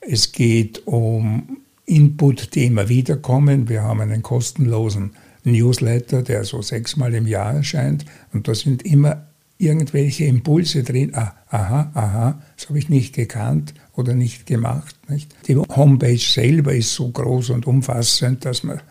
Es 0.01 0.32
geht 0.32 0.86
um 0.86 1.58
Input, 1.86 2.53
die 2.53 2.65
immer 2.65 2.89
wieder 2.89 3.17
kommen. 3.17 3.70
Wir 3.70 3.84
haben 3.84 4.01
einen 4.01 4.22
kostenlosen 4.22 5.12
Newsletter, 5.44 6.22
der 6.22 6.44
so 6.44 6.62
sechsmal 6.62 7.13
im 7.13 7.27
Jahr 7.27 7.53
erscheint. 7.53 8.05
Und 8.34 8.48
da 8.48 8.55
sind 8.55 8.84
immer 8.84 9.27
irgendwelche 9.58 10.25
Impulse 10.25 10.84
drin. 10.84 11.15
Ah, 11.15 11.34
aha, 11.50 11.91
aha, 11.94 12.41
das 12.58 12.67
habe 12.67 12.79
ich 12.79 12.89
nicht 12.89 13.15
gekannt 13.15 13.74
oder 13.95 14.13
nicht 14.13 14.45
gemacht. 14.45 14.95
Nicht? 15.09 15.33
Die 15.47 15.55
Homepage 15.55 16.17
selber 16.17 16.73
ist 16.73 16.93
so 16.93 17.09
groß 17.09 17.51
und 17.51 17.67
umfassend, 17.67 18.45
dass 18.45 18.63
man, 18.63 18.81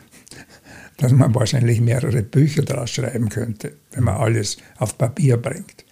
dass 0.96 1.12
man 1.12 1.34
wahrscheinlich 1.34 1.80
mehrere 1.80 2.22
Bücher 2.22 2.62
daraus 2.62 2.90
schreiben 2.90 3.28
könnte, 3.28 3.72
wenn 3.92 4.04
man 4.04 4.16
alles 4.16 4.56
auf 4.78 4.96
Papier 4.98 5.36
bringt. 5.36 5.84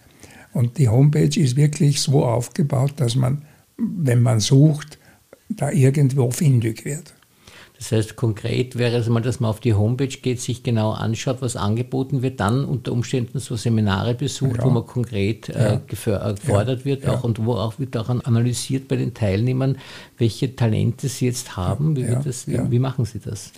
Und 0.53 0.77
die 0.77 0.87
Homepage 0.87 1.39
ist 1.39 1.55
wirklich 1.55 1.99
so 1.99 2.25
aufgebaut, 2.25 2.93
dass 2.97 3.15
man, 3.15 3.43
wenn 3.77 4.21
man 4.21 4.39
sucht, 4.39 4.99
da 5.49 5.71
irgendwo 5.71 6.31
findig 6.31 6.85
wird. 6.85 7.13
Das 7.83 7.91
heißt, 7.91 8.15
konkret 8.15 8.77
wäre 8.77 8.95
es 8.95 9.09
mal, 9.09 9.19
dass 9.19 9.41
man 9.41 9.49
auf 9.49 9.59
die 9.59 9.73
Homepage 9.73 10.07
geht, 10.07 10.39
sich 10.39 10.63
genau 10.63 10.91
anschaut, 10.91 11.41
was 11.41 11.57
angeboten 11.57 12.21
wird, 12.21 12.39
dann 12.39 12.63
unter 12.63 12.93
Umständen 12.93 13.39
so 13.39 13.57
Seminare 13.57 14.15
besucht, 14.15 14.59
ja. 14.59 14.63
wo 14.63 14.69
man 14.69 14.85
konkret 14.85 15.49
äh, 15.49 15.79
gefordert 15.85 16.79
ja. 16.79 16.85
wird, 16.85 17.05
auch 17.09 17.25
und 17.25 17.43
wo 17.43 17.55
auch 17.55 17.79
wird 17.79 17.97
auch 17.97 18.07
analysiert 18.07 18.87
bei 18.87 18.95
den 18.95 19.13
Teilnehmern, 19.13 19.77
welche 20.17 20.55
Talente 20.55 21.09
sie 21.09 21.25
jetzt 21.25 21.57
haben. 21.57 21.97
Wie, 21.97 22.07
das, 22.23 22.47
wie, 22.47 22.71
wie 22.71 22.79
machen 22.79 23.03
Sie 23.03 23.19
das? 23.19 23.51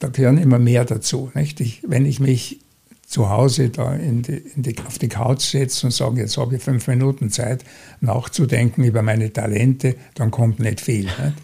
Da 0.00 0.08
gehören 0.08 0.38
immer 0.38 0.58
mehr 0.58 0.84
dazu. 0.84 1.30
Nicht? 1.34 1.60
Ich, 1.60 1.80
wenn 1.86 2.06
ich 2.06 2.18
mich 2.18 2.58
zu 3.06 3.30
Hause 3.30 3.68
da 3.68 3.94
in 3.94 4.22
die, 4.22 4.42
in 4.56 4.64
die, 4.64 4.74
auf 4.84 4.98
die 4.98 5.08
Couch 5.08 5.42
setze 5.42 5.86
und 5.86 5.92
sage, 5.92 6.22
jetzt 6.22 6.36
habe 6.38 6.56
ich 6.56 6.62
fünf 6.62 6.88
Minuten 6.88 7.30
Zeit 7.30 7.64
nachzudenken 8.00 8.82
über 8.82 9.02
meine 9.02 9.32
Talente, 9.32 9.94
dann 10.14 10.32
kommt 10.32 10.58
nicht 10.58 10.80
viel. 10.80 11.04
Nicht? 11.04 11.34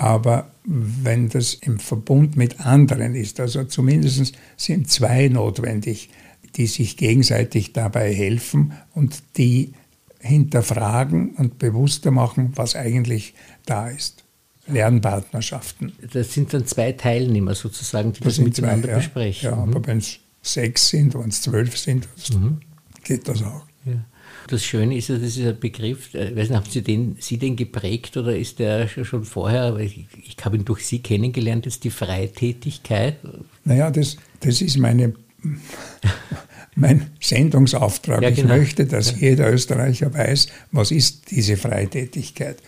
Aber 0.00 0.50
wenn 0.64 1.28
das 1.28 1.52
im 1.52 1.78
Verbund 1.78 2.34
mit 2.34 2.64
anderen 2.64 3.14
ist, 3.14 3.38
also 3.38 3.64
zumindest 3.64 4.32
sind 4.56 4.90
zwei 4.90 5.28
notwendig, 5.28 6.08
die 6.56 6.66
sich 6.66 6.96
gegenseitig 6.96 7.74
dabei 7.74 8.14
helfen 8.14 8.72
und 8.94 9.22
die 9.36 9.74
hinterfragen 10.18 11.34
und 11.34 11.58
bewusster 11.58 12.12
machen, 12.12 12.52
was 12.54 12.76
eigentlich 12.76 13.34
da 13.66 13.90
ist. 13.90 14.24
Lernpartnerschaften. 14.66 15.92
Das 16.14 16.32
sind 16.32 16.54
dann 16.54 16.64
zwei 16.64 16.92
Teilnehmer 16.92 17.54
sozusagen, 17.54 18.14
die 18.14 18.20
das, 18.20 18.36
das 18.36 18.44
miteinander 18.44 18.88
zwei, 18.88 18.92
ja, 18.92 18.96
besprechen. 18.96 19.50
Ja, 19.50 19.56
mhm. 19.56 19.76
aber 19.76 19.86
wenn 19.86 19.98
es 19.98 20.18
sechs 20.40 20.88
sind, 20.88 21.12
wenn 21.14 21.28
es 21.28 21.42
zwölf 21.42 21.76
sind, 21.76 22.08
mhm. 22.32 22.60
geht 23.04 23.28
das 23.28 23.42
auch. 23.42 23.66
Ja. 23.84 24.02
Das 24.48 24.64
Schöne 24.64 24.96
ist, 24.96 25.10
das 25.10 25.20
ist 25.20 25.38
ein 25.38 25.58
Begriff, 25.58 26.14
äh, 26.14 26.30
ich 26.30 26.36
weiß 26.36 26.48
nicht, 26.48 26.56
haben 26.56 26.70
Sie 26.70 26.82
den, 26.82 27.16
Sie 27.18 27.38
den 27.38 27.56
geprägt 27.56 28.16
oder 28.16 28.36
ist 28.36 28.58
der 28.58 28.88
schon 28.88 29.24
vorher, 29.24 29.76
ich, 29.76 30.06
ich 30.22 30.36
habe 30.44 30.56
ihn 30.56 30.64
durch 30.64 30.86
Sie 30.86 31.00
kennengelernt, 31.00 31.66
ist 31.66 31.84
die 31.84 31.90
Freitätigkeit? 31.90 33.16
Naja, 33.64 33.90
das, 33.90 34.16
das 34.40 34.60
ist 34.62 34.78
meine, 34.78 35.14
mein 36.74 37.10
Sendungsauftrag. 37.20 38.22
Ja, 38.22 38.30
genau. 38.30 38.54
Ich 38.54 38.60
möchte, 38.60 38.86
dass 38.86 39.12
ja. 39.12 39.28
jeder 39.30 39.52
Österreicher 39.52 40.12
weiß, 40.12 40.48
was 40.72 40.90
ist 40.90 41.30
diese 41.30 41.56
Freitätigkeit. 41.56 42.58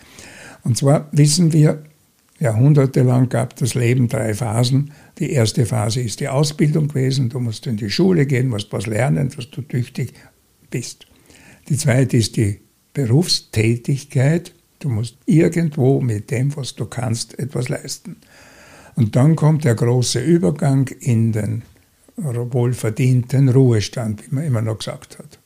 Und 0.63 0.77
zwar 0.77 1.09
wissen 1.11 1.51
wir, 1.53 1.83
jahrhundertelang 2.39 3.29
gab 3.29 3.55
das 3.55 3.73
Leben 3.73 4.07
drei 4.07 4.33
Phasen. 4.33 4.91
Die 5.19 5.31
erste 5.31 5.65
Phase 5.65 6.01
ist 6.01 6.19
die 6.19 6.27
Ausbildung 6.27 6.89
gewesen. 6.89 7.29
Du 7.29 7.39
musst 7.39 7.67
in 7.67 7.77
die 7.77 7.89
Schule 7.89 8.25
gehen, 8.25 8.49
musst 8.49 8.71
was 8.71 8.85
lernen, 8.85 9.29
dass 9.35 9.49
du 9.49 9.61
tüchtig 9.61 10.13
bist. 10.69 11.07
Die 11.69 11.77
zweite 11.77 12.17
ist 12.17 12.35
die 12.35 12.59
Berufstätigkeit. 12.93 14.53
Du 14.79 14.89
musst 14.89 15.17
irgendwo 15.25 16.01
mit 16.01 16.29
dem, 16.31 16.55
was 16.55 16.75
du 16.75 16.85
kannst, 16.85 17.39
etwas 17.39 17.69
leisten. 17.69 18.17
Und 18.95 19.15
dann 19.15 19.35
kommt 19.35 19.63
der 19.63 19.75
große 19.75 20.19
Übergang 20.19 20.87
in 20.99 21.31
den 21.31 21.63
wohlverdienten 22.15 23.49
Ruhestand, 23.49 24.23
wie 24.25 24.35
man 24.35 24.43
immer 24.43 24.61
noch 24.61 24.77
gesagt 24.77 25.17
hat. 25.17 25.39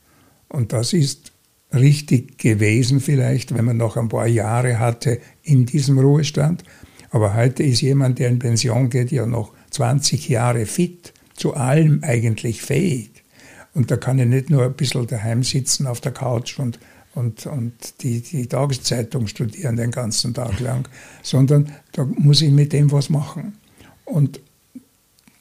Und 0.48 0.72
das 0.72 0.92
ist 0.92 1.32
richtig 1.72 2.38
gewesen 2.38 3.00
vielleicht, 3.00 3.54
wenn 3.54 3.64
man 3.64 3.76
noch 3.76 3.96
ein 3.96 4.08
paar 4.08 4.26
Jahre 4.26 4.78
hatte 4.78 5.20
in 5.42 5.66
diesem 5.66 5.98
Ruhestand. 5.98 6.64
Aber 7.10 7.34
heute 7.34 7.62
ist 7.62 7.80
jemand, 7.80 8.18
der 8.18 8.28
in 8.28 8.38
Pension 8.38 8.90
geht, 8.90 9.10
ja 9.10 9.26
noch 9.26 9.52
20 9.70 10.28
Jahre 10.28 10.66
fit, 10.66 11.12
zu 11.34 11.54
allem 11.54 12.00
eigentlich 12.02 12.62
fähig. 12.62 13.17
Und 13.78 13.92
da 13.92 13.96
kann 13.96 14.18
ich 14.18 14.26
nicht 14.26 14.50
nur 14.50 14.64
ein 14.64 14.74
bisschen 14.74 15.06
daheim 15.06 15.44
sitzen 15.44 15.86
auf 15.86 16.00
der 16.00 16.10
Couch 16.10 16.58
und, 16.58 16.80
und, 17.14 17.46
und 17.46 18.02
die, 18.02 18.20
die 18.22 18.48
Tageszeitung 18.48 19.28
studieren 19.28 19.76
den 19.76 19.92
ganzen 19.92 20.34
Tag 20.34 20.58
lang, 20.58 20.88
sondern 21.22 21.70
da 21.92 22.04
muss 22.04 22.42
ich 22.42 22.50
mit 22.50 22.72
dem 22.72 22.90
was 22.90 23.08
machen. 23.08 23.56
Und 24.04 24.40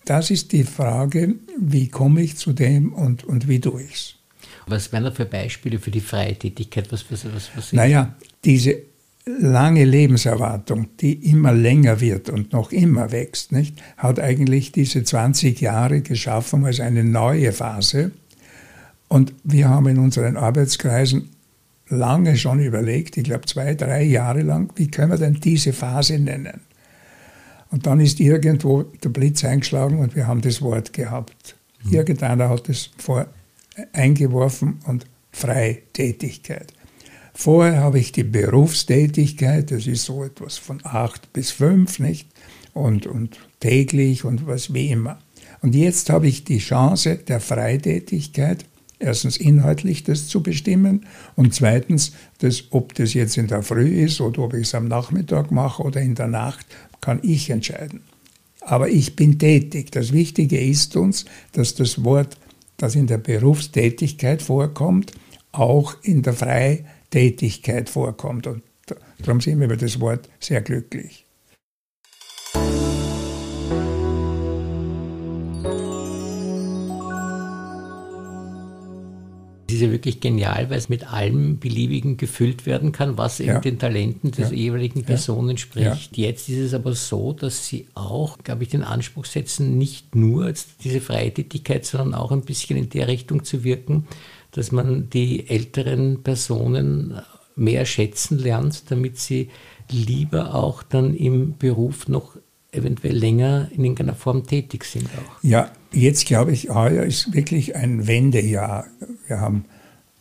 das 0.05 0.29
ist 0.29 0.51
die 0.51 0.65
Frage, 0.65 1.33
wie 1.59 1.87
komme 1.87 2.21
ich 2.21 2.37
zu 2.37 2.53
dem 2.53 2.93
und, 2.93 3.23
und 3.23 3.47
wie 3.47 3.59
tue 3.59 3.81
ich 3.81 3.93
es. 3.95 4.15
Was 4.67 4.91
wären 4.91 5.05
da 5.05 5.11
für 5.11 5.25
Beispiele 5.25 5.79
für 5.79 5.89
die 5.89 5.99
Freitätigkeit? 5.99 6.91
Was, 6.91 7.09
was, 7.09 7.25
was, 7.33 7.49
was 7.55 7.73
naja, 7.73 8.15
diese 8.45 8.83
lange 9.25 9.83
Lebenserwartung, 9.83 10.89
die 10.99 11.13
immer 11.31 11.53
länger 11.53 12.01
wird 12.01 12.29
und 12.29 12.53
noch 12.53 12.71
immer 12.71 13.11
wächst, 13.11 13.51
nicht, 13.51 13.81
hat 13.97 14.19
eigentlich 14.19 14.71
diese 14.71 15.03
20 15.03 15.59
Jahre 15.59 16.01
geschaffen 16.01 16.65
als 16.65 16.79
eine 16.79 17.03
neue 17.03 17.51
Phase. 17.51 18.11
Und 19.07 19.33
wir 19.43 19.69
haben 19.69 19.87
in 19.87 19.99
unseren 19.99 20.37
Arbeitskreisen 20.37 21.29
lange 21.89 22.35
schon 22.37 22.59
überlegt, 22.59 23.17
ich 23.17 23.23
glaube 23.23 23.45
zwei, 23.45 23.73
drei 23.75 24.03
Jahre 24.03 24.41
lang, 24.41 24.71
wie 24.75 24.91
können 24.91 25.11
wir 25.11 25.17
denn 25.17 25.35
diese 25.35 25.73
Phase 25.73 26.19
nennen? 26.19 26.61
Und 27.69 27.85
dann 27.85 27.99
ist 27.99 28.19
irgendwo 28.19 28.83
der 28.83 29.09
Blitz 29.09 29.43
eingeschlagen 29.43 29.99
und 29.99 30.15
wir 30.15 30.27
haben 30.27 30.41
das 30.41 30.61
Wort 30.61 30.93
gehabt. 30.93 31.55
Mhm. 31.83 31.93
Irgendeiner 31.93 32.49
hat 32.49 32.69
es 32.69 32.91
vor 32.97 33.27
eingeworfen 33.93 34.79
und 34.85 35.05
Freitätigkeit. 35.31 36.73
Vorher 37.33 37.81
habe 37.81 37.99
ich 37.99 38.11
die 38.11 38.23
Berufstätigkeit, 38.23 39.69
das 39.69 39.85
ist 39.85 40.05
so 40.05 40.23
etwas 40.23 40.57
von 40.57 40.79
acht 40.83 41.31
bis 41.33 41.51
fünf, 41.51 41.99
nicht? 41.99 42.27
Und, 42.73 43.05
und 43.05 43.37
täglich 43.59 44.23
und 44.23 44.47
was 44.47 44.73
wie 44.73 44.89
immer. 44.89 45.19
Und 45.61 45.75
jetzt 45.75 46.09
habe 46.09 46.27
ich 46.27 46.43
die 46.43 46.59
Chance 46.59 47.17
der 47.17 47.39
Freitätigkeit, 47.39 48.65
erstens 48.99 49.37
inhaltlich 49.37 50.03
das 50.03 50.27
zu 50.27 50.41
bestimmen 50.41 51.05
und 51.35 51.53
zweitens, 51.53 52.13
das, 52.39 52.65
ob 52.71 52.93
das 52.95 53.13
jetzt 53.13 53.37
in 53.37 53.47
der 53.47 53.63
Früh 53.63 54.03
ist 54.03 54.21
oder 54.21 54.43
ob 54.43 54.53
ich 54.53 54.67
es 54.67 54.75
am 54.75 54.87
Nachmittag 54.87 55.51
mache 55.51 55.83
oder 55.83 56.01
in 56.01 56.15
der 56.15 56.27
Nacht, 56.27 56.65
kann 57.01 57.19
ich 57.23 57.49
entscheiden. 57.49 58.01
Aber 58.61 58.89
ich 58.89 59.15
bin 59.15 59.39
tätig. 59.39 59.91
Das 59.91 60.11
Wichtige 60.11 60.59
ist 60.59 60.95
uns, 60.95 61.25
dass 61.53 61.75
das 61.75 62.03
Wort, 62.03 62.37
das 62.75 62.95
in 62.95 63.07
der 63.07 63.17
Berufstätigkeit 63.17 64.41
vorkommt, 64.41 65.13
auch 65.51 65.95
in 66.03 66.21
der 66.21 66.33
Freitätigkeit 66.33 66.97
Tätigkeit 67.09 67.89
vorkommt. 67.89 68.47
Und 68.47 68.63
darum 69.19 69.41
sind 69.41 69.59
wir 69.59 69.65
über 69.65 69.77
das 69.77 69.99
Wort 69.99 70.29
sehr 70.39 70.61
glücklich. 70.61 71.26
Ist 79.77 79.83
ja 79.83 79.91
wirklich 79.91 80.19
genial, 80.19 80.69
weil 80.69 80.77
es 80.77 80.89
mit 80.89 81.11
allem 81.11 81.59
Beliebigen 81.59 82.17
gefüllt 82.17 82.65
werden 82.65 82.91
kann, 82.91 83.17
was 83.17 83.39
eben 83.39 83.49
ja. 83.49 83.59
den 83.59 83.79
Talenten 83.79 84.31
des 84.31 84.51
ja. 84.51 84.55
jeweiligen 84.55 85.03
Personen 85.03 85.51
entspricht. 85.51 86.17
Ja. 86.17 86.27
Jetzt 86.27 86.49
ist 86.49 86.59
es 86.59 86.73
aber 86.73 86.93
so, 86.93 87.33
dass 87.33 87.67
sie 87.67 87.87
auch, 87.93 88.37
glaube 88.39 88.63
ich, 88.63 88.69
den 88.69 88.83
Anspruch 88.83 89.25
setzen, 89.25 89.77
nicht 89.77 90.15
nur 90.15 90.53
diese 90.83 91.01
Freitätigkeit, 91.01 91.85
sondern 91.85 92.13
auch 92.13 92.31
ein 92.31 92.41
bisschen 92.41 92.77
in 92.77 92.89
der 92.89 93.07
Richtung 93.07 93.43
zu 93.43 93.63
wirken, 93.63 94.07
dass 94.51 94.71
man 94.71 95.09
die 95.09 95.49
älteren 95.49 96.23
Personen 96.23 97.19
mehr 97.55 97.85
schätzen 97.85 98.37
lernt, 98.37 98.91
damit 98.91 99.17
sie 99.17 99.49
lieber 99.89 100.53
auch 100.55 100.83
dann 100.83 101.15
im 101.15 101.57
Beruf 101.57 102.07
noch 102.07 102.37
eventuell 102.77 103.17
länger 103.17 103.69
in 103.71 103.83
irgendeiner 103.83 104.15
Form 104.15 104.45
tätig 104.45 104.85
sind 104.85 105.05
auch. 105.05 105.43
Ja, 105.43 105.71
jetzt 105.91 106.25
glaube 106.25 106.51
ich, 106.51 106.69
heuer 106.69 107.03
ist 107.03 107.33
wirklich 107.33 107.75
ein 107.75 108.07
Wendejahr. 108.07 108.85
Wir 109.27 109.41
haben 109.41 109.65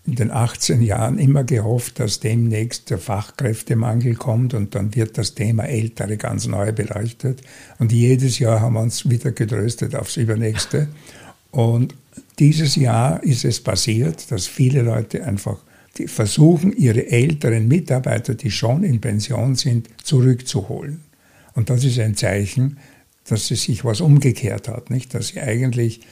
in 0.06 0.14
den 0.14 0.30
18 0.30 0.82
Jahren 0.82 1.18
immer 1.18 1.42
gehofft, 1.44 1.98
dass 1.98 2.20
demnächst 2.20 2.90
der 2.90 2.98
Fachkräftemangel 2.98 4.14
kommt 4.14 4.54
und 4.54 4.74
dann 4.74 4.94
wird 4.94 5.18
das 5.18 5.34
Thema 5.34 5.64
Ältere 5.64 6.16
ganz 6.16 6.46
neu 6.46 6.72
beleuchtet. 6.72 7.42
Und 7.78 7.92
jedes 7.92 8.38
Jahr 8.38 8.60
haben 8.60 8.74
wir 8.74 8.80
uns 8.80 9.08
wieder 9.10 9.32
getröstet 9.32 9.96
aufs 9.96 10.16
Übernächste. 10.16 10.88
Und 11.50 11.94
dieses 12.38 12.76
Jahr 12.76 13.22
ist 13.24 13.44
es 13.44 13.60
passiert, 13.60 14.30
dass 14.30 14.46
viele 14.46 14.82
Leute 14.82 15.24
einfach 15.24 15.58
versuchen, 16.06 16.72
ihre 16.76 17.10
älteren 17.10 17.66
Mitarbeiter, 17.68 18.34
die 18.34 18.50
schon 18.50 18.84
in 18.84 19.00
Pension 19.00 19.54
sind, 19.54 19.88
zurückzuholen. 20.02 21.00
Und 21.56 21.70
das 21.70 21.82
ist 21.82 21.98
ein 21.98 22.14
Zeichen, 22.14 22.78
dass 23.28 23.50
es 23.50 23.64
sich 23.64 23.84
was 23.84 24.00
umgekehrt 24.00 24.68
hat, 24.68 24.90
nicht? 24.90 25.14
Dass 25.14 25.28
sie 25.28 25.40
eigentlich, 25.40 26.02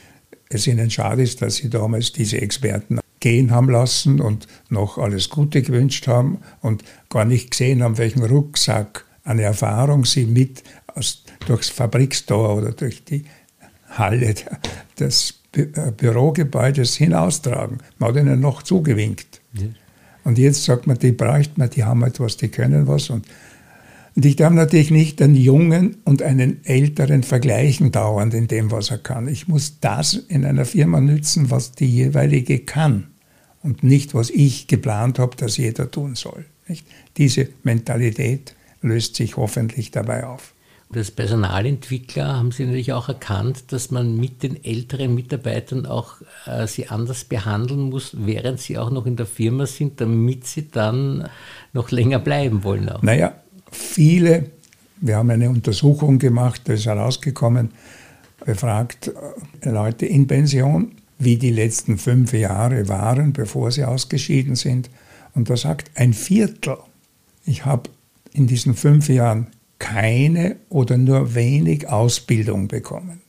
es 0.49 0.67
ihnen 0.67 0.91
schade 0.91 1.23
ist, 1.23 1.41
dass 1.41 1.55
sie 1.55 1.69
damals 1.69 2.11
diese 2.11 2.41
Experten 2.41 2.99
gehen 3.21 3.51
haben 3.51 3.69
lassen 3.69 4.19
und 4.19 4.47
noch 4.69 4.97
alles 4.97 5.29
Gute 5.29 5.61
gewünscht 5.61 6.07
haben 6.07 6.39
und 6.61 6.83
gar 7.09 7.25
nicht 7.25 7.51
gesehen 7.51 7.81
haben, 7.81 7.97
welchen 7.97 8.23
Rucksack 8.23 9.05
an 9.23 9.39
Erfahrung 9.39 10.05
sie 10.05 10.25
mit 10.25 10.63
aus, 10.87 11.23
durchs 11.47 11.69
Fabrikstor 11.69 12.57
oder 12.57 12.71
durch 12.71 13.03
die 13.05 13.25
Halle 13.89 14.35
des 14.99 15.39
Bü 15.51 15.61
äh, 15.73 15.91
Bürogebäudes 15.95 16.95
hinaustragen. 16.95 17.77
Man 17.97 18.09
hat 18.09 18.17
ihnen 18.17 18.39
noch 18.39 18.61
zugewinkt. 18.61 19.41
Ja. 19.53 19.67
Und 20.23 20.37
jetzt 20.37 20.65
sagt 20.65 20.85
man, 20.87 20.97
die 20.97 21.11
braucht 21.11 21.57
man, 21.57 21.69
die 21.69 21.83
haben 21.83 22.03
etwas, 22.03 22.35
die 22.37 22.49
können 22.49 22.87
was. 22.87 23.09
Und 23.09 23.25
und 24.15 24.25
ich 24.25 24.37
darf 24.37 24.53
natürlich 24.53 24.91
nicht 24.91 25.21
einen 25.21 25.35
Jungen 25.35 25.97
und 26.05 26.21
einen 26.21 26.63
Älteren 26.63 27.23
vergleichen 27.23 27.91
dauernd 27.91 28.33
in 28.33 28.47
dem, 28.47 28.71
was 28.71 28.89
er 28.89 28.97
kann. 28.97 29.27
Ich 29.27 29.49
muss 29.49 29.79
das 29.81 30.13
in 30.13 30.45
einer 30.45 30.65
Firma 30.65 31.01
nützen, 31.01 31.51
was 31.51 31.73
die 31.73 31.87
jeweilige 31.87 32.59
kann 32.59 33.07
und 33.61 33.83
nicht, 33.83 34.13
was 34.13 34.29
ich 34.29 34.67
geplant 34.67 35.19
habe, 35.19 35.35
dass 35.35 35.57
jeder 35.57 35.91
tun 35.91 36.15
soll. 36.15 36.45
Nicht? 36.67 36.87
Diese 37.17 37.49
Mentalität 37.63 38.55
löst 38.81 39.15
sich 39.15 39.35
hoffentlich 39.35 39.91
dabei 39.91 40.25
auf. 40.25 40.53
Als 40.93 41.11
Personalentwickler 41.11 42.37
haben 42.37 42.51
Sie 42.51 42.63
natürlich 42.63 42.93
auch 42.93 43.09
erkannt, 43.09 43.73
dass 43.73 43.91
man 43.91 44.15
mit 44.15 44.43
den 44.43 44.63
älteren 44.63 45.13
Mitarbeitern 45.13 45.85
auch 45.85 46.21
äh, 46.45 46.67
sie 46.67 46.87
anders 46.87 47.25
behandeln 47.25 47.89
muss, 47.89 48.15
während 48.17 48.61
sie 48.61 48.77
auch 48.77 48.91
noch 48.91 49.05
in 49.05 49.17
der 49.17 49.25
Firma 49.25 49.65
sind, 49.65 49.99
damit 49.99 50.45
sie 50.45 50.69
dann 50.69 51.27
noch 51.73 51.91
länger 51.91 52.19
bleiben 52.19 52.63
wollen. 52.63 52.87
Auch. 52.87 53.01
Naja, 53.01 53.33
viele, 53.75 54.51
wir 55.01 55.17
haben 55.17 55.29
eine 55.29 55.49
Untersuchung 55.49 56.19
gemacht, 56.19 56.61
da 56.65 56.73
ist 56.73 56.85
herausgekommen, 56.85 57.71
befragt 58.45 59.11
äh, 59.61 59.69
Leute 59.69 60.05
in 60.05 60.27
Pension, 60.27 60.93
wie 61.17 61.37
die 61.37 61.51
letzten 61.51 61.97
fünf 61.97 62.33
Jahre 62.33 62.87
waren, 62.87 63.33
bevor 63.33 63.71
sie 63.71 63.85
ausgeschieden 63.85 64.55
sind. 64.55 64.89
Und 65.33 65.49
da 65.49 65.57
sagt 65.57 65.91
ein 65.95 66.13
Viertel, 66.13 66.77
ich 67.45 67.65
habe 67.65 67.89
in 68.33 68.47
diesen 68.47 68.73
fünf 68.73 69.09
Jahren 69.09 69.47
keine 69.79 70.57
oder 70.69 70.97
nur 70.97 71.35
wenig 71.35 71.87
Ausbildung 71.87 72.67
bekommen. 72.67 73.21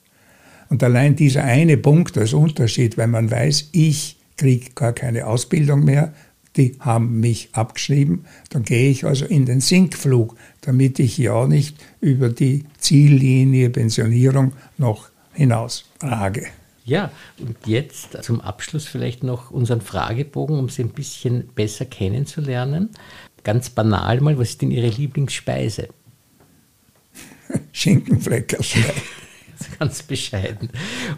Und 0.69 0.83
allein 0.83 1.15
dieser 1.15 1.45
eine 1.45 1.77
Punkt 1.77 2.19
als 2.19 2.33
Unterschied, 2.33 2.97
wenn 2.97 3.11
man 3.11 3.31
weiß, 3.31 3.71
ich 3.73 4.17
kriege 4.37 4.71
gar 4.75 4.93
keine 4.93 5.27
Ausbildung 5.27 5.85
mehr, 5.85 6.13
die 6.57 6.77
haben 6.81 7.21
mich 7.21 7.51
abgeschrieben. 7.53 8.25
Dann 8.51 8.63
gehe 8.63 8.91
ich 8.91 9.05
also 9.05 9.25
in 9.25 9.47
den 9.47 9.61
Sinkflug, 9.61 10.37
damit 10.61 10.99
ich 10.99 11.19
ja 11.19 11.47
nicht 11.47 11.77
über 12.01 12.29
die 12.29 12.65
Ziellinie 12.79 13.71
Pensionierung 13.71 14.53
noch 14.79 15.11
hinaus 15.33 15.85
rage. 16.01 16.47
Ja, 16.85 17.11
und 17.39 17.57
jetzt 17.67 18.23
zum 18.23 18.41
Abschluss 18.41 18.87
vielleicht 18.87 19.25
noch 19.25 19.51
unseren 19.51 19.81
Fragebogen, 19.81 20.59
um 20.59 20.69
Sie 20.69 20.83
ein 20.83 20.91
bisschen 20.91 21.49
besser 21.49 21.85
kennenzulernen. 21.85 22.91
Ganz 23.43 23.71
banal 23.71 24.21
mal, 24.21 24.39
was 24.39 24.51
ist 24.51 24.63
denn 24.63 24.71
Ihre 24.71 24.89
Lieblingsspeise? 24.89 25.89
Schinkenfleckerlei. 27.73 28.95
Ganz 29.79 30.03
bescheiden. 30.03 30.71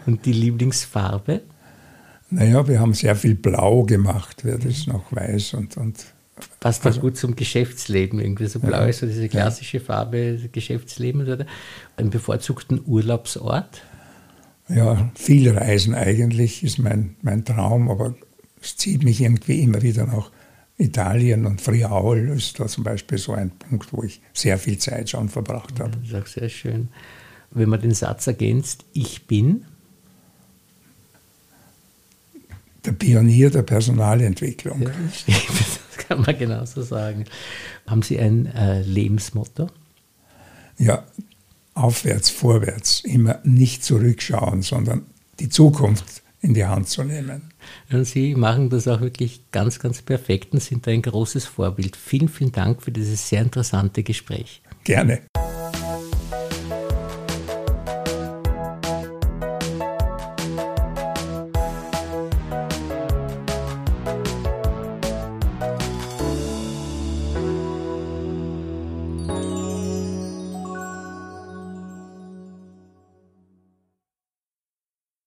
Und 0.05 0.25
die 0.25 0.33
Lieblingsfarbe? 0.33 1.41
Naja, 2.31 2.67
wir 2.67 2.79
haben 2.79 2.93
sehr 2.93 3.15
viel 3.15 3.35
Blau 3.35 3.83
gemacht, 3.83 4.41
wer 4.43 4.57
das 4.57 4.87
noch 4.87 5.11
weiß. 5.11 5.55
Und, 5.55 5.77
und 5.77 6.05
Passt 6.59 6.85
also, 6.85 7.01
gut 7.01 7.17
zum 7.17 7.35
Geschäftsleben 7.35 8.19
irgendwie. 8.19 8.47
So 8.47 8.59
blau 8.59 8.81
ja, 8.81 8.85
ist 8.87 8.99
so 8.99 9.05
diese 9.05 9.27
klassische 9.27 9.77
ja. 9.77 9.83
Farbe 9.83 10.39
Geschäftsleben. 10.51 11.21
Oder? 11.21 11.45
Einen 11.97 12.09
bevorzugten 12.09 12.81
Urlaubsort? 12.85 13.81
Ja, 14.69 15.11
viel 15.15 15.49
Reisen 15.49 15.95
eigentlich 15.95 16.63
ist 16.63 16.77
mein, 16.77 17.15
mein 17.21 17.43
Traum, 17.43 17.89
aber 17.89 18.15
es 18.61 18.77
zieht 18.77 19.03
mich 19.03 19.21
irgendwie 19.21 19.61
immer 19.61 19.81
wieder 19.81 20.05
nach 20.05 20.31
Italien 20.77 21.45
und 21.45 21.59
Friaul 21.59 22.29
ist 22.29 22.59
da 22.59 22.67
zum 22.67 22.85
Beispiel 22.85 23.17
so 23.17 23.33
ein 23.33 23.49
Punkt, 23.51 23.91
wo 23.91 24.03
ich 24.03 24.21
sehr 24.31 24.57
viel 24.57 24.77
Zeit 24.77 25.09
schon 25.09 25.27
verbracht 25.27 25.79
habe. 25.79 25.91
Das 25.97 26.09
ist 26.09 26.15
auch 26.15 26.27
sehr 26.27 26.49
schön. 26.49 26.87
Wenn 27.51 27.67
man 27.67 27.81
den 27.81 27.93
Satz 27.93 28.27
ergänzt, 28.27 28.85
ich 28.93 29.27
bin, 29.27 29.65
der 32.85 32.91
Pionier 32.93 33.49
der 33.49 33.63
Personalentwicklung. 33.63 34.81
Ja, 34.81 34.89
das 35.27 36.07
kann 36.07 36.21
man 36.21 36.37
genauso 36.37 36.81
sagen. 36.81 37.25
Haben 37.87 38.01
Sie 38.01 38.19
ein 38.19 38.45
äh, 38.47 38.81
Lebensmotto? 38.81 39.67
Ja, 40.77 41.05
aufwärts, 41.73 42.29
vorwärts, 42.29 43.01
immer 43.01 43.39
nicht 43.43 43.83
zurückschauen, 43.83 44.61
sondern 44.61 45.05
die 45.39 45.49
Zukunft 45.49 46.23
in 46.41 46.53
die 46.53 46.65
Hand 46.65 46.87
zu 46.87 47.03
nehmen. 47.03 47.51
Und 47.91 48.05
Sie 48.05 48.35
machen 48.35 48.69
das 48.69 48.87
auch 48.87 49.01
wirklich 49.01 49.51
ganz, 49.51 49.79
ganz 49.79 50.01
perfekt 50.01 50.53
und 50.53 50.61
sind 50.61 50.87
ein 50.87 51.01
großes 51.01 51.45
Vorbild. 51.45 51.95
Vielen, 51.95 52.29
vielen 52.29 52.51
Dank 52.51 52.81
für 52.81 52.91
dieses 52.91 53.27
sehr 53.27 53.41
interessante 53.41 54.03
Gespräch. 54.03 54.61
Gerne. 54.83 55.19